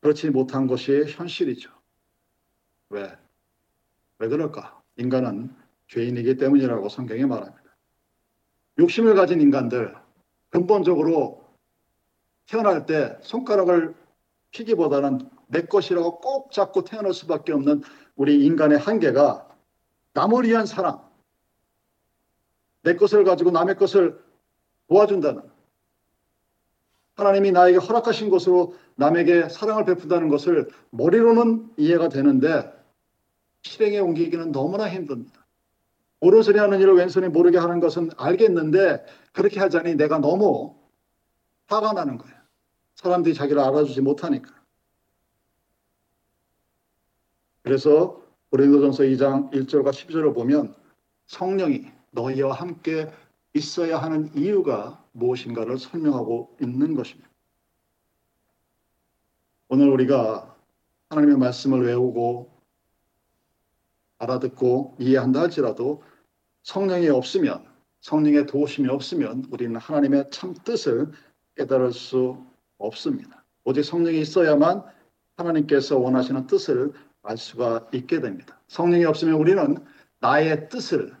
그렇지 0.00 0.30
못한 0.30 0.66
것이 0.66 1.04
현실이죠. 1.08 1.70
왜? 2.90 3.16
왜 4.18 4.28
그럴까? 4.28 4.82
인간은 4.96 5.54
죄인이기 5.90 6.36
때문이라고 6.36 6.88
성경이 6.88 7.24
말합니다. 7.24 7.60
욕심을 8.78 9.14
가진 9.14 9.40
인간들 9.40 9.94
근본적으로 10.48 11.44
태어날 12.46 12.86
때 12.86 13.16
손가락을 13.22 13.94
피기보다는 14.52 15.28
내 15.48 15.62
것이라고 15.62 16.20
꼭 16.20 16.52
잡고 16.52 16.84
태어날 16.84 17.12
수밖에 17.12 17.52
없는 17.52 17.82
우리 18.16 18.44
인간의 18.44 18.78
한계가 18.78 19.48
남을 20.12 20.44
위한 20.44 20.66
사랑, 20.66 21.08
내 22.82 22.94
것을 22.96 23.24
가지고 23.24 23.50
남의 23.50 23.76
것을 23.76 24.20
도와준다는 24.88 25.42
하나님이 27.14 27.52
나에게 27.52 27.78
허락하신 27.78 28.30
것으로 28.30 28.74
남에게 28.96 29.48
사랑을 29.48 29.84
베푼다는 29.84 30.28
것을 30.28 30.70
머리로는 30.90 31.72
이해가 31.76 32.08
되는데 32.08 32.72
실행에 33.62 33.98
옮기기는 33.98 34.52
너무나 34.52 34.88
힘듭니다. 34.88 35.39
소리 36.42 36.58
하는 36.58 36.80
일을 36.80 36.94
왼손이 36.94 37.28
모르게 37.28 37.58
하는 37.58 37.80
것은 37.80 38.10
알겠는데 38.16 39.04
그렇게 39.32 39.58
하자니 39.60 39.94
내가 39.94 40.18
너무 40.18 40.76
화가 41.68 41.92
나는 41.92 42.18
거예요. 42.18 42.36
사람들이 42.96 43.34
자기를 43.34 43.60
알아주지 43.60 44.02
못하니까. 44.02 44.54
그래서 47.62 48.20
고린도전서 48.50 49.04
2장 49.04 49.50
1절과 49.52 49.90
10절을 49.90 50.34
보면 50.34 50.74
성령이 51.26 51.86
너희와 52.10 52.52
함께 52.52 53.10
있어야 53.54 53.98
하는 53.98 54.30
이유가 54.36 55.02
무엇인가를 55.12 55.78
설명하고 55.78 56.56
있는 56.60 56.94
것입니다. 56.94 57.30
오늘 59.68 59.88
우리가 59.88 60.56
하나님의 61.10 61.38
말씀을 61.38 61.86
외우고 61.86 62.50
알아듣고 64.20 64.96
이해한다 64.98 65.40
할지라도 65.40 66.02
성령이 66.62 67.08
없으면 67.08 67.64
성령의 68.00 68.46
도우심이 68.46 68.88
없으면 68.88 69.46
우리는 69.50 69.76
하나님의 69.76 70.30
참 70.30 70.54
뜻을 70.64 71.10
깨달을 71.56 71.92
수 71.92 72.36
없습니다. 72.78 73.44
오직 73.64 73.82
성령이 73.82 74.20
있어야만 74.20 74.84
하나님께서 75.36 75.98
원하시는 75.98 76.46
뜻을 76.46 76.92
알 77.22 77.36
수가 77.36 77.88
있게 77.92 78.20
됩니다. 78.20 78.58
성령이 78.68 79.04
없으면 79.04 79.34
우리는 79.34 79.76
나의 80.20 80.68
뜻을 80.68 81.14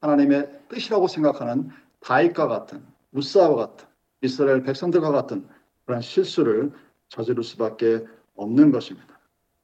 하나님의 0.00 0.60
뜻이라고 0.68 1.08
생각하는 1.08 1.70
다윗과 2.00 2.48
같은 2.48 2.82
무사와 3.10 3.56
같은 3.56 3.86
이스라엘 4.22 4.62
백성들과 4.62 5.10
같은 5.10 5.46
그런 5.84 6.00
실수를 6.00 6.72
저지를 7.08 7.42
수밖에 7.44 8.04
없는 8.34 8.72
것입니다. 8.72 9.18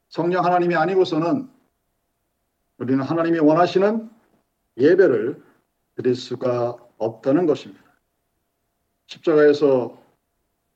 성령 0.08 0.44
하나님이 0.44 0.74
아니고서는 0.74 1.48
우리는 2.82 3.00
하나님이 3.00 3.38
원하시는 3.38 4.10
예배를 4.76 5.40
드릴 5.94 6.16
수가 6.16 6.76
없다는 6.98 7.46
것입니다. 7.46 7.80
십자가에서 9.06 10.02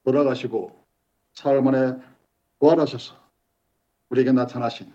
돌아가시고 0.05 0.87
사흘 1.33 1.62
만에 1.62 2.01
부활하셔서 2.61 3.16
우리에게 4.11 4.31
나타나신 4.31 4.95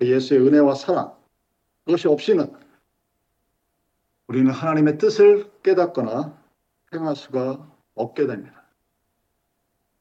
그 0.00 0.08
예수의 0.08 0.40
은혜와 0.40 0.74
사랑 0.74 1.16
그것이 1.84 2.08
없이는 2.08 2.52
우리는 4.26 4.50
하나님의 4.50 4.98
뜻을 4.98 5.52
깨닫거나 5.62 6.36
행할 6.92 7.14
수가 7.14 7.64
없게 7.94 8.26
됩니다. 8.26 8.64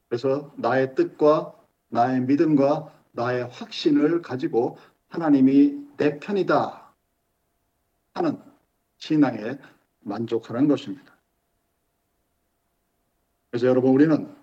그래서 0.09 0.51
나의 0.57 0.95
뜻과 0.95 1.53
나의 1.89 2.21
믿음과 2.21 2.91
나의 3.11 3.47
확신을 3.49 4.23
가지고 4.23 4.79
하나님이 5.11 5.87
내 5.97 6.19
편이다 6.19 6.93
하는 8.13 8.41
신앙에 8.97 9.57
만족하는 9.99 10.67
것입니다. 10.67 11.13
그래서 13.49 13.67
여러분 13.67 13.91
우리는 13.91 14.33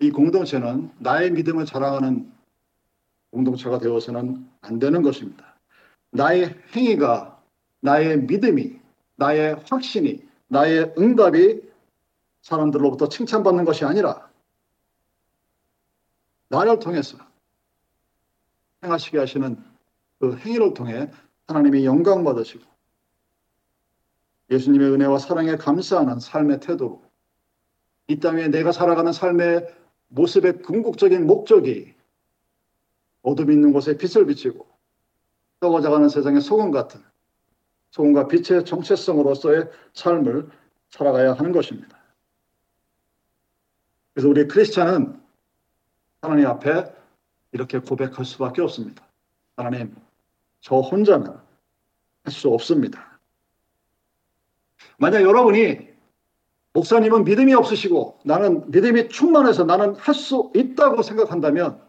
이 0.00 0.10
공동체는 0.10 0.92
나의 0.98 1.30
믿음을 1.32 1.64
자랑하는 1.64 2.30
공동체가 3.30 3.78
되어서는 3.78 4.48
안 4.60 4.78
되는 4.78 5.02
것입니다. 5.02 5.56
나의 6.10 6.54
행위가 6.76 7.42
나의 7.80 8.20
믿음이 8.22 8.78
나의 9.16 9.56
확신이 9.68 10.22
나의 10.48 10.94
응답이 10.98 11.62
사람들로부터 12.42 13.08
칭찬받는 13.08 13.64
것이 13.64 13.84
아니라 13.84 14.30
나를 16.48 16.78
통해서 16.78 17.16
행하시게 18.84 19.18
하시는 19.18 19.56
그 20.20 20.36
행위를 20.36 20.74
통해 20.74 21.10
하나님이 21.48 21.84
영광 21.84 22.24
받으시고 22.24 22.62
예수님의 24.50 24.92
은혜와 24.92 25.18
사랑에 25.18 25.56
감사하는 25.56 26.20
삶의 26.20 26.60
태도로 26.60 27.02
이 28.08 28.20
땅에 28.20 28.48
내가 28.48 28.72
살아가는 28.72 29.12
삶의 29.12 29.74
모습의 30.08 30.62
궁극적인 30.62 31.26
목적이 31.26 31.94
어둠 33.22 33.50
있는 33.50 33.72
곳에 33.72 33.96
빛을 33.96 34.26
비치고 34.26 34.66
떠가져가는 35.60 36.08
세상의 36.08 36.42
소금 36.42 36.70
같은 36.70 37.02
소금과 37.90 38.28
빛의 38.28 38.64
정체성으로서의 38.66 39.70
삶을 39.94 40.50
살아가야 40.90 41.32
하는 41.32 41.52
것입니다. 41.52 41.96
그래서 44.12 44.28
우리 44.28 44.46
크리스찬은 44.46 45.20
하나님 46.20 46.46
앞에 46.46 46.92
이렇게 47.54 47.78
고백할 47.78 48.24
수밖에 48.24 48.60
없습니다. 48.62 49.02
하나님, 49.56 49.94
저 50.60 50.76
혼자는 50.76 51.28
할 51.28 52.32
수 52.32 52.48
없습니다. 52.48 53.18
만약 54.98 55.22
여러분이 55.22 55.88
목사님은 56.72 57.24
믿음이 57.24 57.54
없으시고 57.54 58.18
나는 58.24 58.70
믿음이 58.70 59.08
충만해서 59.08 59.64
나는 59.64 59.94
할 59.94 60.14
수 60.14 60.50
있다고 60.54 61.02
생각한다면 61.02 61.80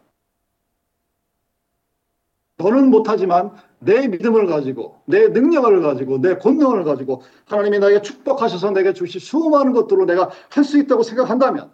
너는 2.57 2.89
못하지만 2.89 3.55
내 3.79 4.07
믿음을 4.07 4.45
가지고 4.47 5.01
내 5.05 5.29
능력을 5.29 5.81
가지고 5.81 6.19
내 6.19 6.37
권능을 6.37 6.83
가지고 6.83 7.23
하나님이 7.45 7.79
나에게 7.79 8.01
축복하셔서 8.01 8.71
내게 8.71 8.93
주신 8.93 9.19
수많은 9.19 9.73
것들로 9.73 10.05
내가 10.05 10.29
할 10.49 10.63
수 10.63 10.77
있다고 10.77 11.01
생각한다면 11.03 11.71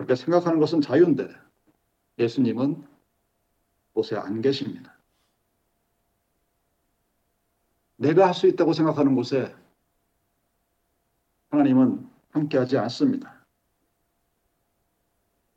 그렇게 0.00 0.14
생각하는 0.14 0.58
것은 0.58 0.80
자유인데 0.80 1.28
예수님은 2.18 2.82
곳에 3.92 4.16
안 4.16 4.40
계십니다. 4.40 4.96
내가 7.96 8.28
할 8.28 8.32
수 8.32 8.46
있다고 8.46 8.72
생각하는 8.72 9.14
곳에 9.14 9.54
하나님은 11.50 12.08
함께하지 12.30 12.78
않습니다. 12.78 13.44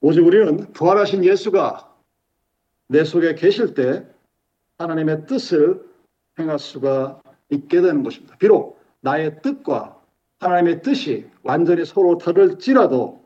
오직 0.01 0.19
우리는 0.19 0.73
부활하신 0.73 1.23
예수가 1.23 1.95
내 2.87 3.05
속에 3.05 3.35
계실 3.35 3.73
때 3.73 4.05
하나님의 4.77 5.25
뜻을 5.25 5.89
행할 6.37 6.59
수가 6.59 7.21
있게 7.49 7.79
되는 7.79 8.03
것입니다. 8.03 8.35
비록 8.35 8.83
나의 8.99 9.41
뜻과 9.41 10.01
하나님의 10.39 10.81
뜻이 10.81 11.31
완전히 11.43 11.85
서로 11.85 12.17
다를지라도 12.17 13.22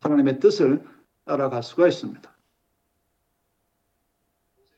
하나님의 0.00 0.40
뜻을 0.40 0.84
따라갈 1.24 1.62
수가 1.62 1.88
있습니다. 1.88 2.30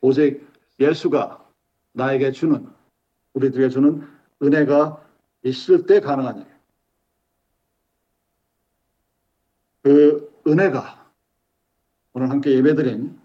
오직 0.00 0.46
예수가 0.80 1.48
나에게 1.92 2.32
주는 2.32 2.68
우리들에게 3.34 3.68
주는 3.68 4.08
은혜가 4.42 5.08
있을 5.44 5.86
때 5.86 6.00
가능한 6.00 6.38
일이에요. 6.40 6.58
그 9.82 10.42
은혜가 10.46 11.10
오늘 12.12 12.30
함께 12.30 12.52
예배드린 12.52 13.20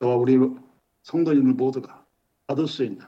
저와 0.00 0.16
우리 0.16 0.38
성도님들 1.02 1.52
모두가 1.54 2.04
받을 2.46 2.66
수 2.66 2.84
있는 2.84 3.06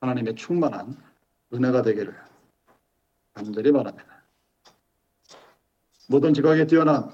하나님의 0.00 0.36
충만한 0.36 0.96
은혜가 1.52 1.82
되기를 1.82 2.14
간절히 3.32 3.72
바랍니다. 3.72 4.13
모든 6.08 6.34
지각에 6.34 6.66
뛰어난 6.66 7.10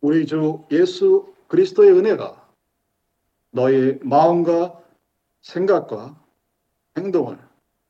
우리 0.00 0.26
주 0.26 0.64
예수 0.70 1.34
그리스도의 1.48 1.92
은혜가 1.92 2.48
너희 3.50 3.98
마음과 4.02 4.80
생각과 5.42 6.18
행동을 6.96 7.38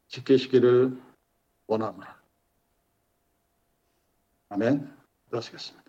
지키시기를 0.08 1.00
원합니다. 1.66 2.20
아멘. 4.48 4.90
그러시겠습니다. 5.28 5.79